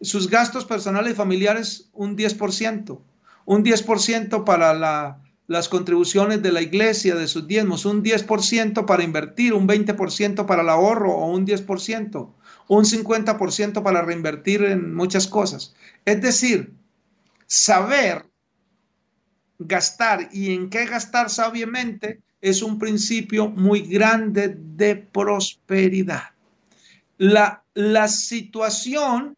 [0.02, 3.00] sus gastos personales y familiares un 10%,
[3.46, 5.18] un 10% para
[5.48, 10.62] las contribuciones de la iglesia, de sus diezmos, un 10% para invertir, un 20% para
[10.62, 12.34] el ahorro o un 10%,
[12.68, 15.74] un 50% para reinvertir en muchas cosas.
[16.06, 16.74] Es decir,
[17.46, 18.26] saber
[19.60, 26.33] gastar y en qué gastar sabiamente es un principio muy grande de prosperidad
[27.24, 29.38] la, la situación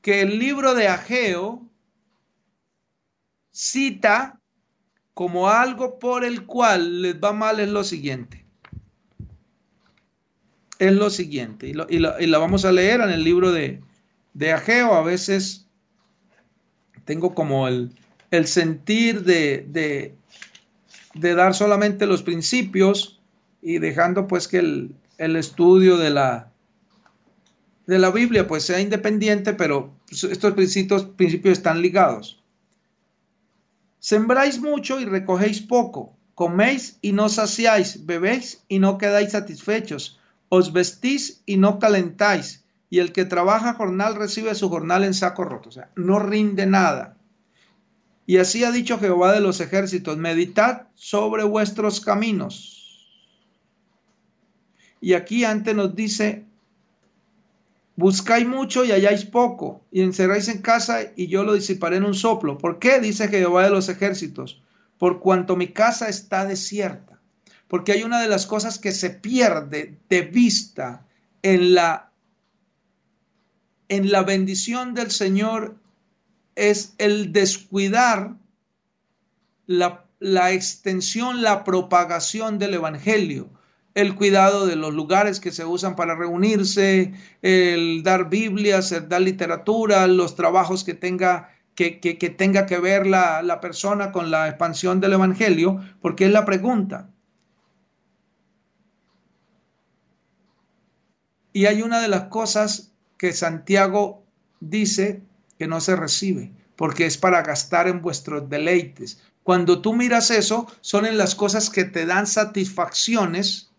[0.00, 1.62] que el libro de Ageo
[3.50, 4.40] cita
[5.12, 8.46] como algo por el cual les va mal es lo siguiente.
[10.78, 13.82] Es lo siguiente, y, la vamos a leer en el libro de,
[14.32, 14.94] de Ageo.
[14.94, 15.66] A veces
[17.04, 17.92] tengo como el,
[18.30, 20.14] el sentir de, de,
[21.14, 23.20] de, dar solamente los principios
[23.60, 26.53] y dejando pues que el, el estudio de la,
[27.86, 32.42] de la Biblia pues sea independiente, pero estos principios, principios están ligados.
[33.98, 40.72] Sembráis mucho y recogéis poco, coméis y no saciáis, bebéis y no quedáis satisfechos, os
[40.72, 45.70] vestís y no calentáis, y el que trabaja jornal recibe su jornal en saco roto,
[45.70, 47.16] o sea, no rinde nada.
[48.26, 52.70] Y así ha dicho Jehová de los ejércitos, meditad sobre vuestros caminos.
[55.00, 56.44] Y aquí antes nos dice,
[57.96, 62.14] Buscáis mucho y halláis poco, y encerráis en casa y yo lo disiparé en un
[62.14, 62.58] soplo.
[62.58, 62.98] ¿Por qué?
[62.98, 64.62] Dice Jehová de los ejércitos.
[64.98, 67.20] Por cuanto mi casa está desierta.
[67.68, 71.06] Porque hay una de las cosas que se pierde de vista
[71.42, 72.12] en la,
[73.88, 75.76] en la bendición del Señor
[76.56, 78.36] es el descuidar
[79.66, 83.50] la, la extensión, la propagación del Evangelio
[83.94, 89.22] el cuidado de los lugares que se usan para reunirse, el dar Biblias, el dar
[89.22, 91.90] literatura, los trabajos que tenga que,
[92.36, 97.10] tenga que ver la, la persona con la expansión del Evangelio, porque es la pregunta.
[101.52, 104.24] Y hay una de las cosas que Santiago
[104.60, 105.22] dice
[105.58, 109.20] que no se recibe, porque es para gastar en vuestros deleites.
[109.42, 113.73] Cuando tú miras eso, son en las cosas que te dan satisfacciones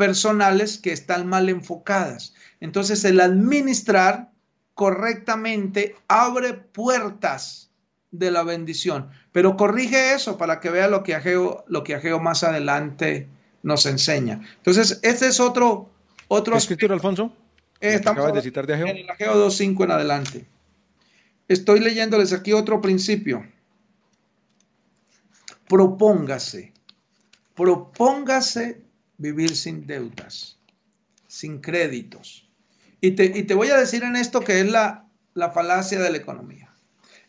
[0.00, 2.32] personales que están mal enfocadas.
[2.60, 4.30] Entonces el administrar
[4.72, 7.70] correctamente abre puertas
[8.10, 9.10] de la bendición.
[9.30, 13.28] Pero corrige eso para que vea lo que Ageo, lo que Ageo más adelante
[13.62, 14.40] nos enseña.
[14.56, 15.90] Entonces, este es otro...
[16.28, 17.36] otro ¿Qué escritura, Alfonso?
[17.82, 18.86] Eh, estamos de citar de Ageo?
[18.86, 20.46] En el Ageo 2.5 en adelante.
[21.46, 23.46] Estoy leyéndoles aquí otro principio.
[25.68, 26.72] Propóngase.
[27.54, 28.88] Propóngase
[29.20, 30.58] vivir sin deudas,
[31.28, 32.48] sin créditos.
[33.02, 36.70] Y te, voy a decir en esto que es la, la falacia de la economía.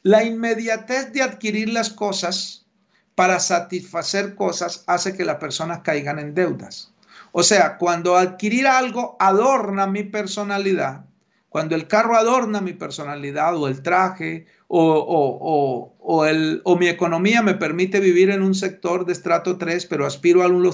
[0.01, 2.65] La inmediatez de adquirir las cosas
[3.13, 6.91] para satisfacer cosas hace que las personas caigan en deudas.
[7.33, 11.05] O sea, cuando adquirir algo adorna mi personalidad,
[11.51, 17.41] cuando el carro adorna mi personalidad o el traje o, o, el, o mi economía
[17.41, 20.65] me permite vivir en un sector de estrato 3, pero aspiro a un,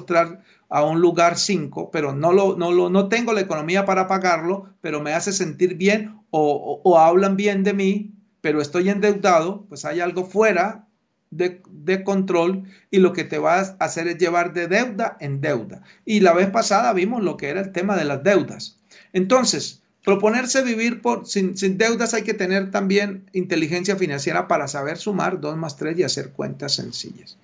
[0.70, 4.70] a un lugar 5, pero no, lo, no, lo, no tengo la economía para pagarlo,
[4.80, 8.12] pero me hace sentir bien o, hablan bien de mí,
[8.42, 10.86] pero estoy endeudado, pues hay algo fuera
[11.32, 15.42] de, de, control y lo que te va a hacer es llevar de deuda en
[15.42, 15.82] deuda.
[16.06, 18.80] Y la vez pasada vimos lo que era el tema de las deudas.
[19.12, 25.42] Entonces, proponerse vivir por, sin, deudas hay que tener también inteligencia financiera para saber sumar
[25.42, 27.38] 2 más 3 y hacer cuentas sencillas.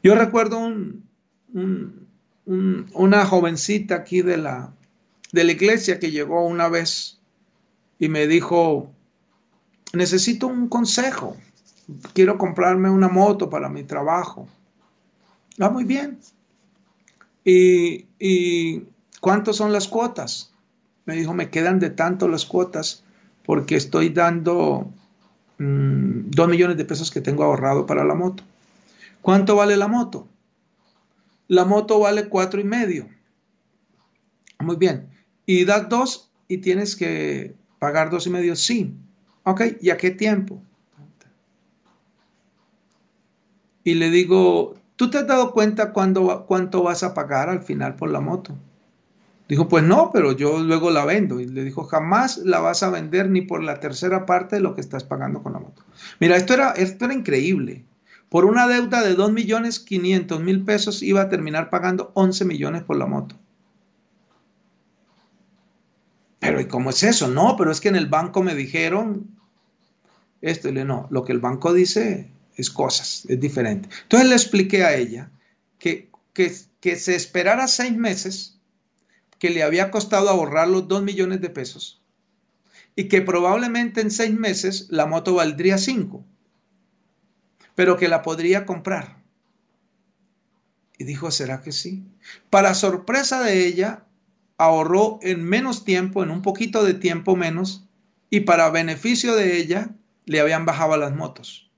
[0.00, 0.60] Yo recuerdo
[2.44, 4.72] una jovencita aquí de la,
[5.32, 7.18] de la iglesia que llegó una vez
[7.98, 8.92] y me dijo,
[9.92, 11.36] necesito un consejo,
[12.12, 14.46] quiero comprarme una moto para mi trabajo.
[15.60, 16.20] Va muy bien.
[17.44, 18.84] ¿Y, y
[19.20, 20.52] cuántos son las cuotas?
[21.08, 23.02] Me dijo, me quedan de tanto las cuotas
[23.46, 24.92] porque estoy dando
[25.56, 28.42] mm, dos millones de pesos que tengo ahorrado para la moto.
[29.22, 30.28] ¿Cuánto vale la moto?
[31.46, 33.08] La moto vale cuatro y medio.
[34.58, 35.08] Muy bien.
[35.46, 38.54] ¿Y das dos y tienes que pagar dos y medio?
[38.54, 38.94] Sí.
[39.44, 40.60] Ok, ¿y a qué tiempo?
[43.82, 48.10] Y le digo, ¿tú te has dado cuenta cuánto vas a pagar al final por
[48.10, 48.58] la moto?
[49.48, 51.40] Dijo, pues no, pero yo luego la vendo.
[51.40, 54.74] Y le dijo, jamás la vas a vender ni por la tercera parte de lo
[54.74, 55.82] que estás pagando con la moto.
[56.20, 57.84] Mira, esto era, esto era increíble.
[58.28, 62.82] Por una deuda de 2 millones 500 mil pesos iba a terminar pagando 11 millones
[62.82, 63.36] por la moto.
[66.40, 67.28] Pero ¿y cómo es eso?
[67.28, 69.30] No, pero es que en el banco me dijeron
[70.42, 70.68] esto.
[70.68, 73.88] Y le no, lo que el banco dice es cosas, es diferente.
[74.02, 75.30] Entonces le expliqué a ella
[75.78, 78.57] que, que, que se esperara seis meses,
[79.38, 82.02] que le había costado ahorrar los 2 millones de pesos
[82.98, 86.24] y que probablemente en seis meses la moto valdría 5,
[87.76, 89.22] pero que la podría comprar.
[90.98, 92.02] Y dijo, ¿será que sí?
[92.50, 94.04] Para sorpresa de ella,
[94.56, 97.86] ahorró en menos tiempo, en un poquito de tiempo menos,
[98.30, 101.70] y para beneficio de ella, le habían bajado las motos.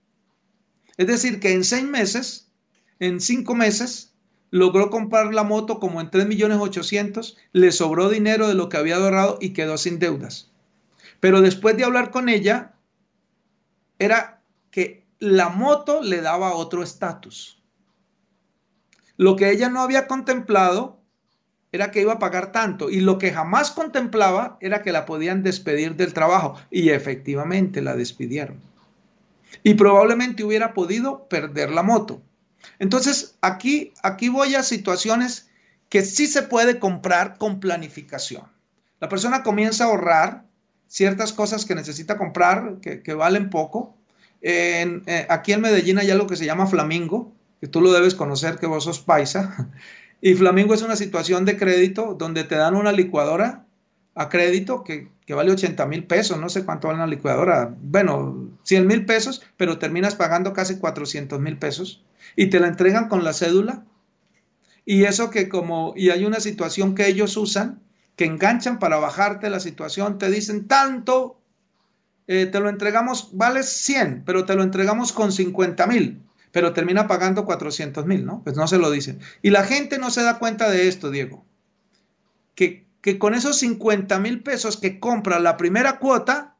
[0.97, 2.49] Es decir, que en seis meses,
[2.99, 4.10] en cinco meses,
[4.51, 8.77] logró comprar la moto como en 3 millones 800, le sobró dinero de lo que
[8.77, 10.51] había ahorrado y quedó sin deudas.
[11.21, 12.75] Pero después de hablar con ella,
[13.99, 14.41] era
[14.71, 17.63] que la moto le daba otro estatus.
[19.17, 20.99] Lo que ella no había contemplado
[21.73, 25.43] era que iba a pagar tanto y lo que jamás contemplaba era que la podían
[25.43, 28.61] despedir del trabajo y efectivamente la despidieron.
[29.63, 32.23] Y probablemente hubiera podido perder la moto.
[32.79, 35.49] Entonces, aquí, aquí voy a situaciones
[35.89, 38.45] que sí se puede comprar con planificación.
[39.01, 40.45] La persona comienza a ahorrar
[40.87, 43.97] ciertas cosas que necesita comprar, que, valen poco.
[44.43, 48.57] Eh, aquí en Medellín hay algo que se llama Flamingo, que tú lo debes conocer,
[48.57, 49.71] que vos sos paisa.
[50.23, 53.65] Y Flamingo es una situación de crédito donde te dan una licuadora
[54.15, 58.87] a crédito que, vale 80 mil pesos, no sé cuánto vale una licuadora, bueno, 100
[58.87, 62.03] mil pesos, pero terminas pagando casi 400 mil pesos
[62.37, 63.85] y te la entregan con la cédula.
[64.85, 67.81] Y eso que como, y hay una situación que ellos usan,
[68.17, 71.39] que enganchan para bajarte la situación, te dicen tanto,
[72.27, 76.23] eh, te lo entregamos, vale 100, pero te lo entregamos con 50 mil
[76.53, 78.43] pero termina pagando 400 mil, ¿no?
[78.43, 79.21] Pues no se lo dicen.
[79.43, 81.45] Y la gente no se da cuenta de esto, Diego.
[82.55, 86.57] Que, que con esos 50 mil pesos que compra la primera cuota,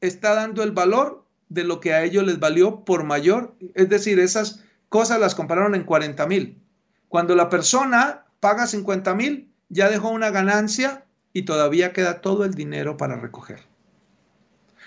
[0.00, 3.54] está dando el valor de lo que a ellos les valió por mayor.
[3.74, 6.62] Es decir, esas cosas las compraron en 40 mil.
[7.08, 12.54] Cuando la persona paga 50 mil, ya dejó una ganancia y todavía queda todo el
[12.54, 13.60] dinero para recoger.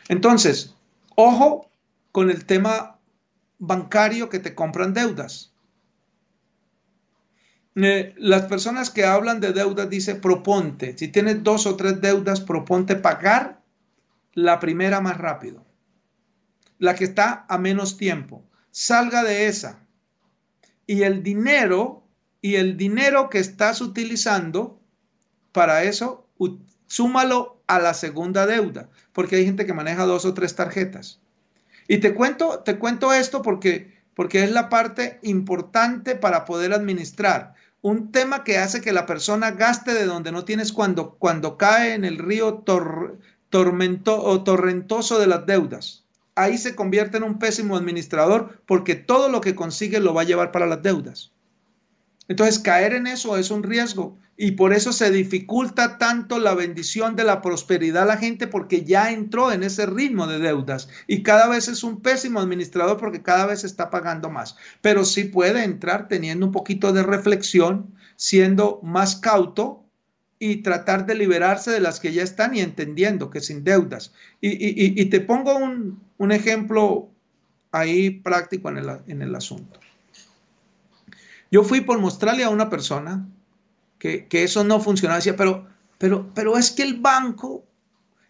[0.07, 0.75] Entonces,
[1.15, 1.69] Ojo
[2.11, 2.97] con el tema
[3.59, 5.50] bancario que te compran deudas.
[7.75, 12.41] Eh, las personas que hablan de deudas dice proponte, si tienes dos o tres deudas,
[12.41, 13.61] proponte pagar
[14.33, 15.65] la primera más rápido,
[16.79, 18.43] la que está a menos tiempo.
[18.71, 19.79] Salga de esa.
[20.85, 22.03] Y el dinero,
[22.41, 24.81] y el dinero que estás utilizando
[25.51, 26.27] para eso,
[26.87, 31.21] súmalo a la segunda deuda, porque hay gente que maneja dos o tres tarjetas.
[31.87, 37.53] Y te cuento, te cuento esto porque, porque es la parte importante para poder administrar.
[37.81, 41.93] Un tema que hace que la persona gaste de donde no tienes cuando, cuando cae
[41.95, 42.63] en el río
[43.49, 46.03] tormento, o torrentoso de las deudas.
[46.35, 50.25] Ahí se convierte en un pésimo administrador porque todo lo que consigue lo va a
[50.25, 51.31] llevar para las deudas.
[52.27, 57.15] Entonces, caer en eso es un riesgo y por eso se dificulta tanto la bendición
[57.15, 61.21] de la prosperidad a la gente porque ya entró en ese ritmo de deudas y
[61.21, 64.57] cada vez es un pésimo administrador porque cada vez está pagando más.
[64.81, 69.85] Pero sí puede entrar teniendo un poquito de reflexión, siendo más cauto
[70.39, 74.11] y tratar de liberarse de las que ya están y entendiendo que sin deudas.
[74.41, 77.11] Y, te pongo un, ejemplo
[77.71, 79.79] ahí práctico en el asunto.
[81.51, 83.27] Yo fui por mostrarle a una persona
[84.01, 85.17] que, eso no funcionaba.
[85.17, 85.67] Decía, pero,
[85.99, 87.63] pero, pero es que el banco,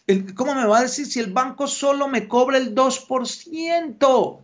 [0.05, 4.39] el, ¿cómo me va a decir si el banco solo me cobra el 2%?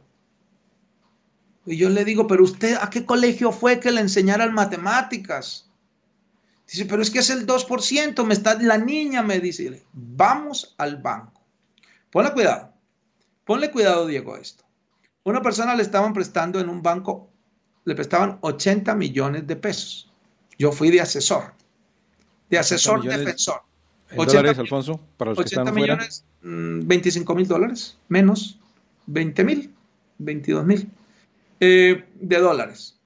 [1.65, 5.69] Y yo le digo, pero usted, ¿a qué colegio fue que le enseñaran matemáticas?
[6.65, 10.97] Dice, pero es que es el 2%, me está, la niña me dice, vamos al
[10.97, 11.41] banco.
[12.09, 12.73] Ponle cuidado,
[13.43, 14.63] ponle cuidado, Diego, a esto.
[15.23, 17.29] Una persona le estaban prestando en un banco,
[17.83, 20.06] le prestaban 80 millones de pesos.
[20.57, 21.53] Yo fui de asesor,
[22.49, 23.61] de asesor defensor.
[24.09, 24.99] ¿En dólares, Alfonso?
[25.17, 28.59] Para los 80 que están millones, 25 mm, mil dólares, menos
[29.07, 29.73] 20 mil,
[30.17, 30.89] 22 mil
[31.59, 32.97] eh, de dólares.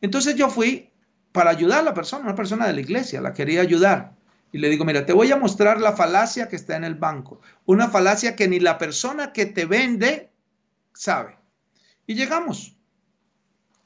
[0.00, 0.90] Entonces yo fui
[1.32, 4.12] para ayudar a la persona, una persona de la iglesia, la quería ayudar.
[4.52, 7.40] Y le digo, mira, te voy a mostrar la falacia que está en el banco.
[7.64, 10.28] Una falacia que ni la persona que te vende
[10.92, 11.38] sabe.
[12.06, 12.76] Y llegamos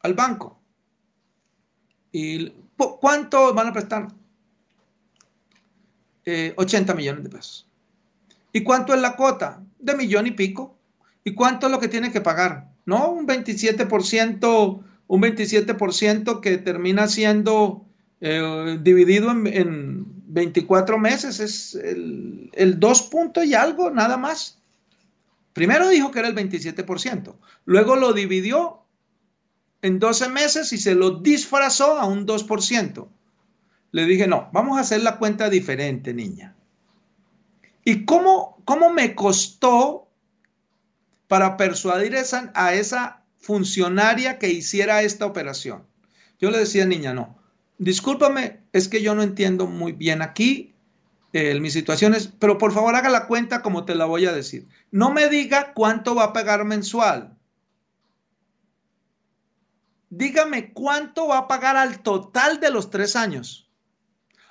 [0.03, 0.59] al banco.
[2.11, 4.09] ¿Y cuánto van a prestar?
[6.57, 7.67] 80 eh, millones de pesos.
[8.53, 9.63] ¿Y cuánto es la cuota?
[9.79, 10.77] De millón y pico.
[11.25, 12.69] ¿Y cuánto es lo que tiene que pagar?
[12.85, 17.85] No, un 27%, un 27% que termina siendo
[18.21, 21.41] eh, dividido en, 24 meses.
[21.41, 24.59] Es el, el 2 puntos y algo, nada más.
[25.57, 28.83] Primero dijo que era el 27%, luego lo dividió
[29.83, 33.09] en 12 meses y se lo disfrazó a un 2%.
[33.93, 36.55] Le dije, no, vamos a hacer la cuenta diferente, niña.
[37.85, 40.09] ¿Y cómo, cómo me costó
[41.29, 42.17] para persuadir
[42.55, 45.85] a esa funcionaria que hiciera esta operación?
[46.41, 47.39] Yo le decía, niña, no,
[47.79, 50.75] discúlpame, es que yo no entiendo muy bien aquí,
[51.33, 54.67] eh, mis situaciones, pero por favor haga la cuenta como te la voy a decir.
[54.91, 57.36] No me diga cuánto va a pagar mensual.
[60.09, 63.71] Dígame cuánto va a pagar al total de los tres años.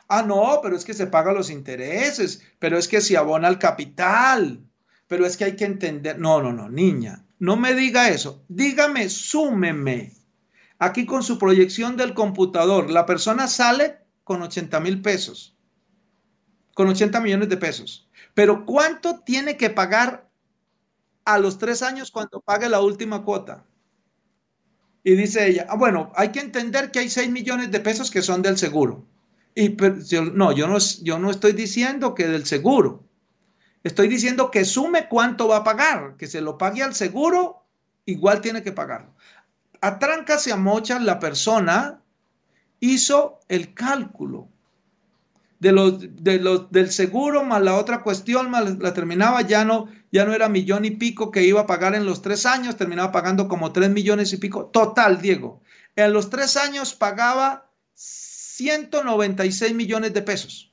[0.07, 3.57] Ah, no, pero es que se paga los intereses, pero es que se abona el
[3.57, 4.63] capital,
[5.07, 6.19] pero es que hay que entender.
[6.19, 8.43] No, no, no, niña, no me diga eso.
[8.47, 10.13] Dígame, súmeme.
[10.77, 15.55] Aquí con su proyección del computador, la persona sale con 80 mil pesos
[16.75, 18.07] con 80 millones de pesos.
[18.35, 20.29] Pero ¿cuánto tiene que pagar
[21.23, 23.65] a los tres años cuando pague la última cuota?
[25.07, 28.23] Y dice ella, ah, bueno, hay que entender que hay 6 millones de pesos que
[28.23, 29.05] son del seguro.
[29.53, 29.77] Y
[30.33, 33.03] no, yo no, estoy diciendo que del seguro.
[33.83, 37.61] Estoy diciendo que sume cuánto va a pagar, que se lo pague al seguro,
[38.05, 39.13] igual tiene que pagarlo.
[39.79, 42.01] A trancas y a mochas la persona
[42.79, 44.49] hizo el cálculo
[45.65, 49.87] de los, de los, del seguro más la otra cuestión, más la terminaba, ya no,
[50.11, 53.11] ya no era millón y pico que iba a pagar en los tres años, terminaba
[53.11, 54.67] pagando como tres millones y pico.
[54.67, 55.61] Total, Diego.
[55.95, 60.71] En los tres años pagaba 196 millones de pesos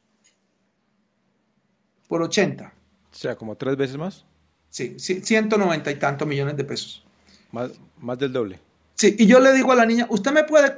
[2.06, 2.74] por 80.
[3.10, 4.26] O sea, como tres veces más.
[4.68, 7.02] Sí, sí 190 y tantos millones de pesos.
[7.50, 8.60] Más, más del doble.
[8.96, 10.76] Sí, y yo le digo a la niña, ¿usted me puede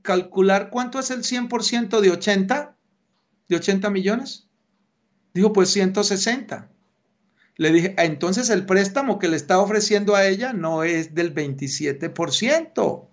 [0.00, 2.75] calcular cuánto es el 100% de 80?
[3.48, 4.48] De 80 millones?
[5.34, 6.70] Digo, pues 160.
[7.56, 11.34] Le dije, ah, entonces el préstamo que le está ofreciendo a ella no es del
[11.34, 13.08] 27%,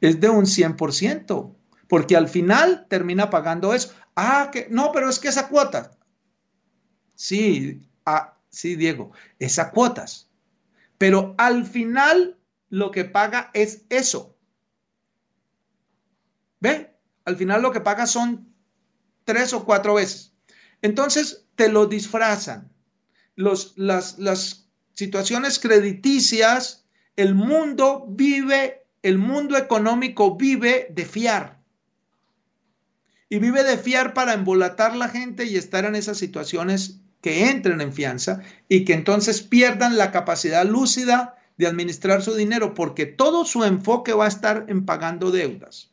[0.00, 1.54] es de un 100%,
[1.88, 3.92] porque al final termina pagando eso.
[4.16, 5.92] Ah, que no, pero es que esa cuota.
[7.14, 10.30] Sí, ah, sí, Diego, esa cuotas.
[10.96, 12.38] Pero al final
[12.70, 14.36] lo que paga es eso.
[16.60, 16.94] ¿Ve?
[17.24, 18.54] Al final lo que paga son
[19.30, 20.32] tres o cuatro veces.
[20.82, 22.72] Entonces te lo disfrazan.
[23.36, 31.60] Las, las situaciones crediticias, el mundo vive, el mundo económico vive de fiar.
[33.28, 37.80] Y vive de fiar para embolatar la gente y estar en esas situaciones que entren
[37.80, 43.44] en fianza y que entonces pierdan la capacidad lúcida de administrar su dinero porque todo
[43.44, 45.89] su enfoque va a estar en pagando deudas.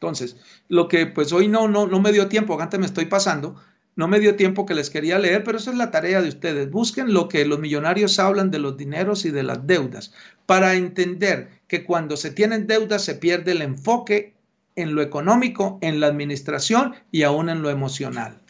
[0.00, 0.36] Entonces,
[0.68, 3.56] lo que pues hoy no, no, no me dio tiempo, antes me estoy pasando,
[3.96, 6.70] no me dio tiempo que les quería leer, pero esa es la tarea de ustedes.
[6.70, 10.14] Busquen lo que los millonarios hablan de los dineros y de las deudas,
[10.46, 14.32] para entender que cuando se tienen deudas se pierde el enfoque
[14.74, 18.40] en lo económico, en la administración y aún en lo emocional.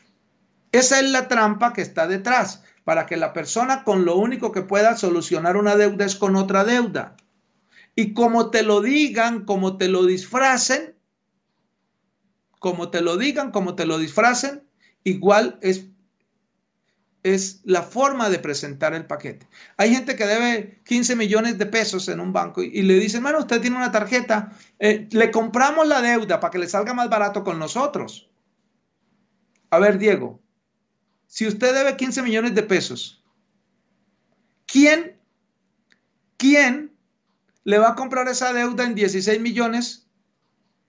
[0.71, 4.63] Esa es la trampa que está detrás, para que la persona con lo único que
[4.63, 7.17] pueda solucionar una deuda es con otra deuda.
[7.97, 10.95] Y como te lo digan, como te lo disfracen,
[12.61, 14.63] como te lo digan, como te lo disfracen,
[15.03, 15.87] igual es,
[17.23, 19.49] es la forma de presentar el paquete.
[19.79, 23.39] Hay gente que debe 15 millones de pesos en un banco y, le dicen, bueno,
[23.39, 27.43] usted tiene una tarjeta, eh, le compramos la deuda para que le salga más barato
[27.43, 28.31] con nosotros.
[29.71, 30.39] A ver, Diego,
[31.27, 33.25] si usted debe 15 millones de pesos,
[34.67, 35.19] ¿quién,
[36.37, 36.95] quién
[37.65, 40.07] le va a comprar esa deuda en 16 millones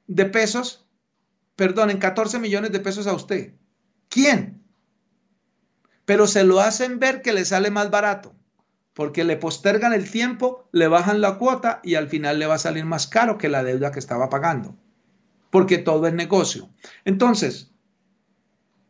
[0.07, 0.80] de pesos?
[1.55, 3.53] Perdón, en 14 millones de pesos a usted.
[4.09, 4.61] ¿Quién?
[6.11, 8.35] pero se lo hacen ver que le sale más barato,
[8.93, 12.59] porque le postergan el tiempo, le bajan la cuota y al final le va a
[12.59, 14.75] salir más caro que la deuda que estaba pagando,
[15.51, 16.69] porque todo es negocio.
[17.05, 17.71] Entonces,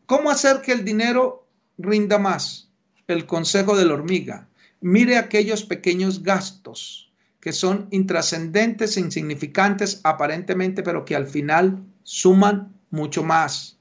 [0.07, 1.47] ¿cómo hacer que el dinero
[1.77, 2.71] rinda más?
[3.07, 4.49] El consejo de la hormiga.
[4.79, 13.23] Mire aquellos pequeños gastos que son intrascendentes, insignificantes aparentemente, pero que al final suman mucho
[13.23, 13.77] más.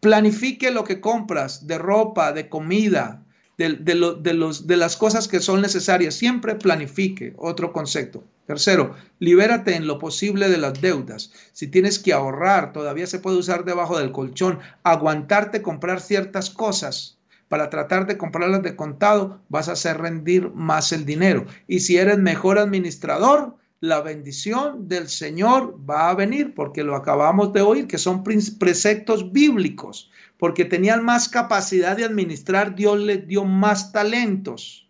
[0.00, 3.22] Planifique lo que compras de ropa, de comida,
[3.58, 6.14] de, los, de las cosas que son necesarias.
[6.14, 7.34] Siempre planifique.
[7.36, 8.24] Otro concepto.
[8.46, 11.32] Tercero, libérate en lo posible de las deudas.
[11.52, 14.58] Si tienes que ahorrar, todavía se puede usar debajo del colchón.
[14.82, 17.18] Aguantarte comprar ciertas cosas
[17.50, 21.46] para tratar de comprarlas de contado, vas a hacer rendir más el dinero.
[21.66, 27.52] Y si eres mejor administrador, la bendición del Señor va a venir, porque lo acabamos
[27.54, 33.44] de oír, que son preceptos bíblicos, porque tenían más capacidad de administrar, Dios les dio
[33.44, 34.86] más talentos.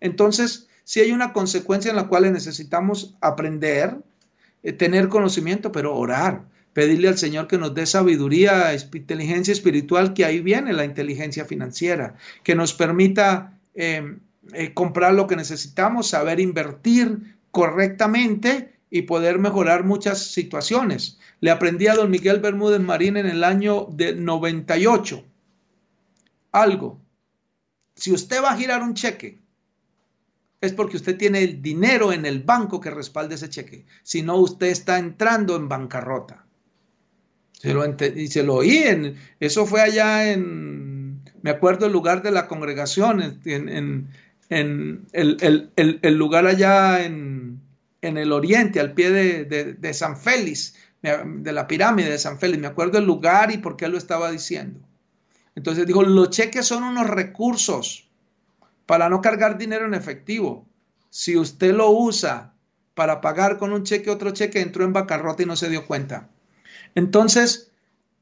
[0.00, 3.98] Entonces, si hay una consecuencia en la cual necesitamos aprender,
[4.62, 10.24] eh, tener conocimiento, pero orar, pedirle al Señor que nos dé sabiduría, inteligencia espiritual, que
[10.24, 12.14] ahí viene la inteligencia financiera,
[12.44, 14.20] que nos permita em,
[14.52, 21.20] eh, comprar lo que necesitamos, saber invertir, correctamente y poder mejorar muchas situaciones.
[21.40, 25.24] Le aprendí a don Miguel Bermúdez Marín en el año de 98
[26.52, 27.00] algo.
[27.96, 29.40] Si usted va a girar un cheque,
[30.60, 33.84] es porque usted tiene el dinero en el banco que respalde ese cheque.
[34.02, 36.46] Si no, usted está entrando en bancarrota.
[37.54, 38.78] Se lo y se lo oí.
[38.78, 44.08] En, eso fue allá en, me acuerdo el lugar de la congregación, en, en
[44.52, 47.60] el, lugar allá en,
[48.00, 52.60] el oriente, al pie de, San Félix, de la pirámide de San Félix.
[52.60, 54.80] Me acuerdo el lugar y por qué lo estaba diciendo.
[55.54, 58.08] Entonces dijo, los cheques son unos recursos
[58.86, 60.66] para no cargar dinero en efectivo.
[61.10, 62.54] Si usted lo usa
[62.94, 66.28] para pagar con un cheque, otro cheque, entró en bancarrota y no se dio cuenta.
[66.94, 67.70] Entonces,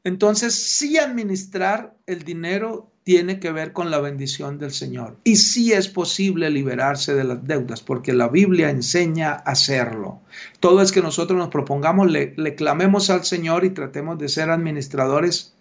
[0.04, 5.16] entonces sí administrar el dinero tiene que ver con la bendición del Señor.
[5.24, 10.20] Y sí es posible liberarse de las deudas, porque la Biblia enseña a hacerlo.
[10.60, 15.56] Todo es que nosotros nos propongamos, le, clamemos al Señor y tratemos de ser administradores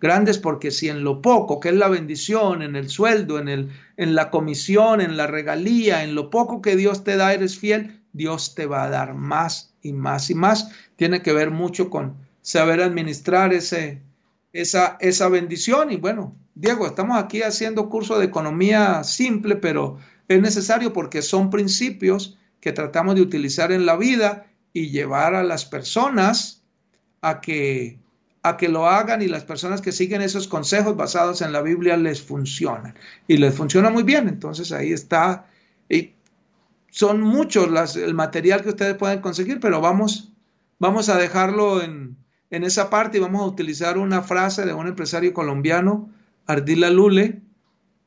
[0.00, 3.70] grandes, porque si en lo poco, que es la bendición, en el sueldo, en, el,
[3.96, 8.02] en la comisión, en la regalía, en lo poco que Dios te da, eres fiel,
[8.12, 10.70] Dios te va a dar más y más y más.
[10.94, 14.00] Tiene que ver mucho con saber administrar ese,
[14.54, 15.92] esa, esa bendición.
[15.92, 19.98] Y bueno, Diego, estamos aquí haciendo curso de economía simple, pero
[20.28, 25.42] es necesario porque son principios que tratamos de utilizar en la vida y llevar a
[25.42, 26.62] las personas
[27.20, 27.98] a que
[28.42, 31.96] a que lo hagan y las personas que siguen esos consejos basados en la Biblia
[31.96, 32.94] les funcionan.
[33.26, 34.28] Y les funciona muy bien.
[34.28, 35.46] Entonces ahí está.
[35.88, 36.12] Y
[36.90, 40.30] son muchos el material que ustedes pueden conseguir, pero vamos
[40.78, 42.18] vamos a dejarlo en,
[42.50, 46.10] en esa parte vamos a utilizar una frase de un empresario colombiano
[46.46, 47.40] Ardila Lule,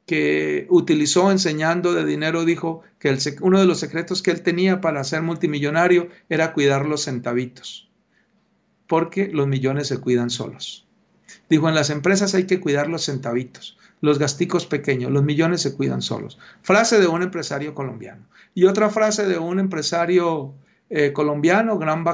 [0.06, 5.03] que utilizó enseñando de dinero, dijo que uno de los secretos que él tenía para
[5.03, 7.90] ser multimillonario era cuidar los centavitos,
[8.88, 10.88] porque los millones se cuidan solos.
[11.49, 15.76] Dijo, en las empresas hay que cuidar los centavitos, los gasticos pequeños, los millones se
[15.76, 16.40] cuidan solos.
[16.61, 18.24] Frase de un empresario colombiano.
[18.56, 20.53] Y otra frase de un empresario
[20.90, 22.06] eh, colombiano, gran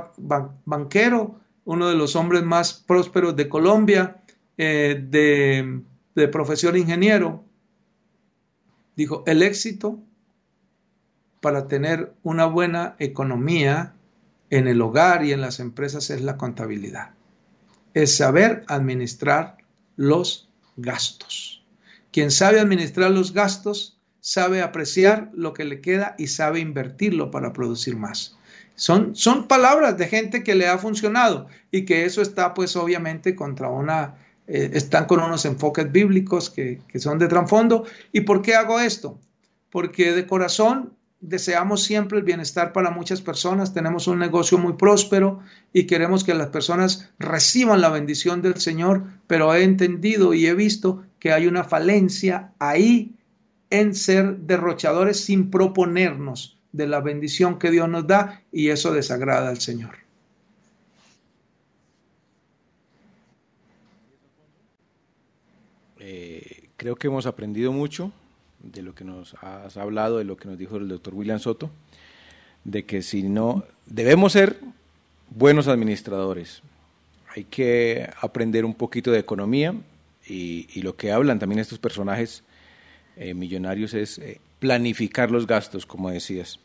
[0.65, 4.21] banquero, uno de los hombres más prósperos de Colombia,
[4.57, 5.83] eh, de
[6.15, 7.43] de profesión ingeniero,
[8.95, 9.99] dijo, el éxito
[11.41, 13.93] para tener una buena economía
[14.49, 17.11] en el hogar y en las empresas es la contabilidad.
[17.93, 19.57] Es saber administrar
[19.95, 21.63] los gastos.
[22.11, 27.51] Quien sabe administrar los gastos sabe apreciar lo que le queda y sabe invertirlo para
[27.51, 28.37] producir más.
[28.75, 33.35] Son, son palabras de gente que le ha funcionado y que eso está pues obviamente
[33.35, 34.15] contra una
[34.47, 37.85] eh, están con unos enfoques bíblicos que, que son de trasfondo.
[38.11, 39.19] ¿Y por qué hago esto?
[39.69, 45.39] Porque de corazón deseamos siempre el bienestar para muchas personas, tenemos un negocio muy próspero
[45.71, 50.53] y queremos que las personas reciban la bendición del Señor, pero he entendido y he
[50.53, 53.15] visto que hay una falencia ahí
[53.69, 59.47] en ser derrochadores sin proponernos de la bendición que Dios nos da y eso desagrada
[59.47, 59.95] al Señor.
[65.99, 68.11] Eh, creo que hemos aprendido mucho
[68.61, 71.69] de lo que nos has hablado, de lo que nos dijo el doctor William Soto,
[72.65, 74.59] de que si no, debemos ser
[75.29, 76.61] buenos administradores.
[77.35, 79.75] Hay que aprender un poquito de economía
[80.27, 82.43] y, lo que hablan también estos personajes
[83.15, 86.57] eh, millonarios es eh, planificar los gastos, como decías,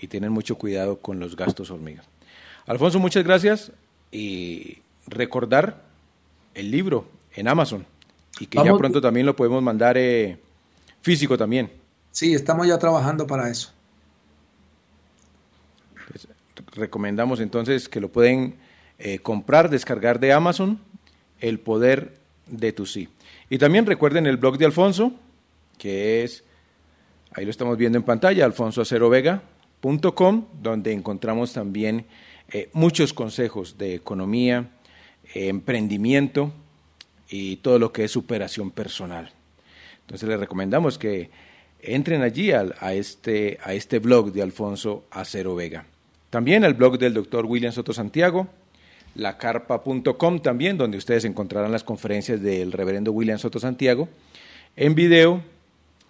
[0.00, 2.02] y tener mucho cuidado con los gastos hormiga.
[2.64, 3.70] Alfonso, muchas gracias
[4.10, 5.82] y recordar
[6.54, 7.84] el libro en Amazon
[8.40, 10.38] y que ya pronto también lo podemos mandar eh,
[11.02, 11.70] físico también.
[12.12, 13.72] Sí, estamos ya trabajando para eso.
[15.92, 16.26] Pues,
[16.72, 18.54] recomendamos entonces que lo pueden
[18.98, 20.80] eh, comprar, descargar de Amazon,
[21.40, 22.14] El Poder
[22.46, 23.10] de tu Sí.
[23.50, 25.12] Y también recuerden el blog de Alfonso,
[25.76, 26.42] que es,
[27.34, 32.06] ahí lo estamos viendo en pantalla, alfonsoacerovega.com, donde encontramos también
[32.50, 34.70] eh, muchos consejos de economía,
[35.34, 36.52] emprendimiento,
[37.28, 39.30] y todo lo que es superación personal.
[40.02, 41.30] Entonces les recomendamos que
[41.80, 45.86] entren allí a, este, a este blog de Alfonso Acero Vega.
[46.30, 48.48] También el blog del doctor William Soto Santiago,
[49.14, 54.08] lacarpa.com también, donde ustedes encontrarán las conferencias del reverendo William Soto Santiago
[54.76, 55.42] en video,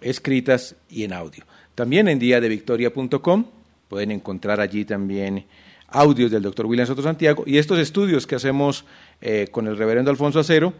[0.05, 1.43] escritas y en audio.
[1.73, 3.45] También en diadevictoria.com
[3.89, 5.45] pueden encontrar allí también
[5.87, 8.85] audios del doctor William Soto Santiago y estos estudios que hacemos
[9.21, 10.73] eh, con el reverendo Alfonso Acero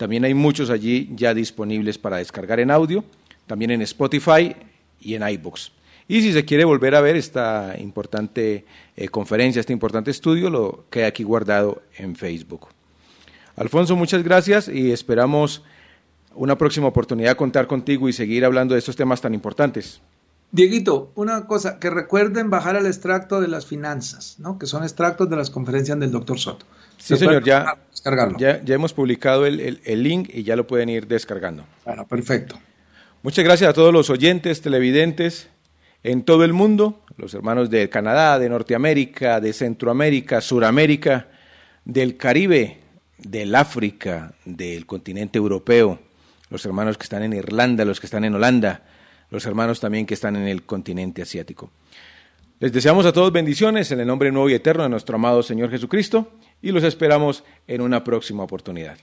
[0.00, 3.04] también hay muchos allí ya disponibles para descargar en audio,
[3.46, 4.56] también en Spotify
[4.98, 5.72] y en iBooks.
[6.08, 8.64] Y si se quiere volver a ver esta importante
[8.96, 12.68] eh, conferencia, este importante estudio, lo queda aquí guardado en Facebook.
[13.56, 15.62] Alfonso, muchas gracias y esperamos
[16.34, 20.00] una próxima oportunidad contar contigo y seguir hablando de estos temas tan importantes.
[20.52, 24.58] Dieguito, una cosa, que recuerden bajar el extracto de las finanzas, ¿no?
[24.58, 26.66] que son extractos de las conferencias del doctor Soto.
[26.98, 27.78] Sí, señor, ya,
[28.36, 31.64] ya, ya, hemos publicado el, el, link y ya lo pueden ir descargando.
[31.84, 32.58] Bueno, perfecto.
[33.22, 35.48] Muchas gracias a todos los oyentes, televidentes
[36.02, 41.28] en todo el mundo, los hermanos de Canadá, de Norteamérica, de Centroamérica, Suramérica,
[41.84, 42.78] del Caribe,
[43.18, 45.98] del África, del continente europeo,
[46.50, 48.82] los hermanos que están en Irlanda, los que están en Holanda,
[49.30, 51.70] los hermanos también que están en el continente asiático.
[52.58, 55.70] Les deseamos a todos bendiciones en el nombre nuevo y eterno de nuestro amado Señor
[55.70, 58.98] Jesucristo y los esperamos en una próxima oportunidad.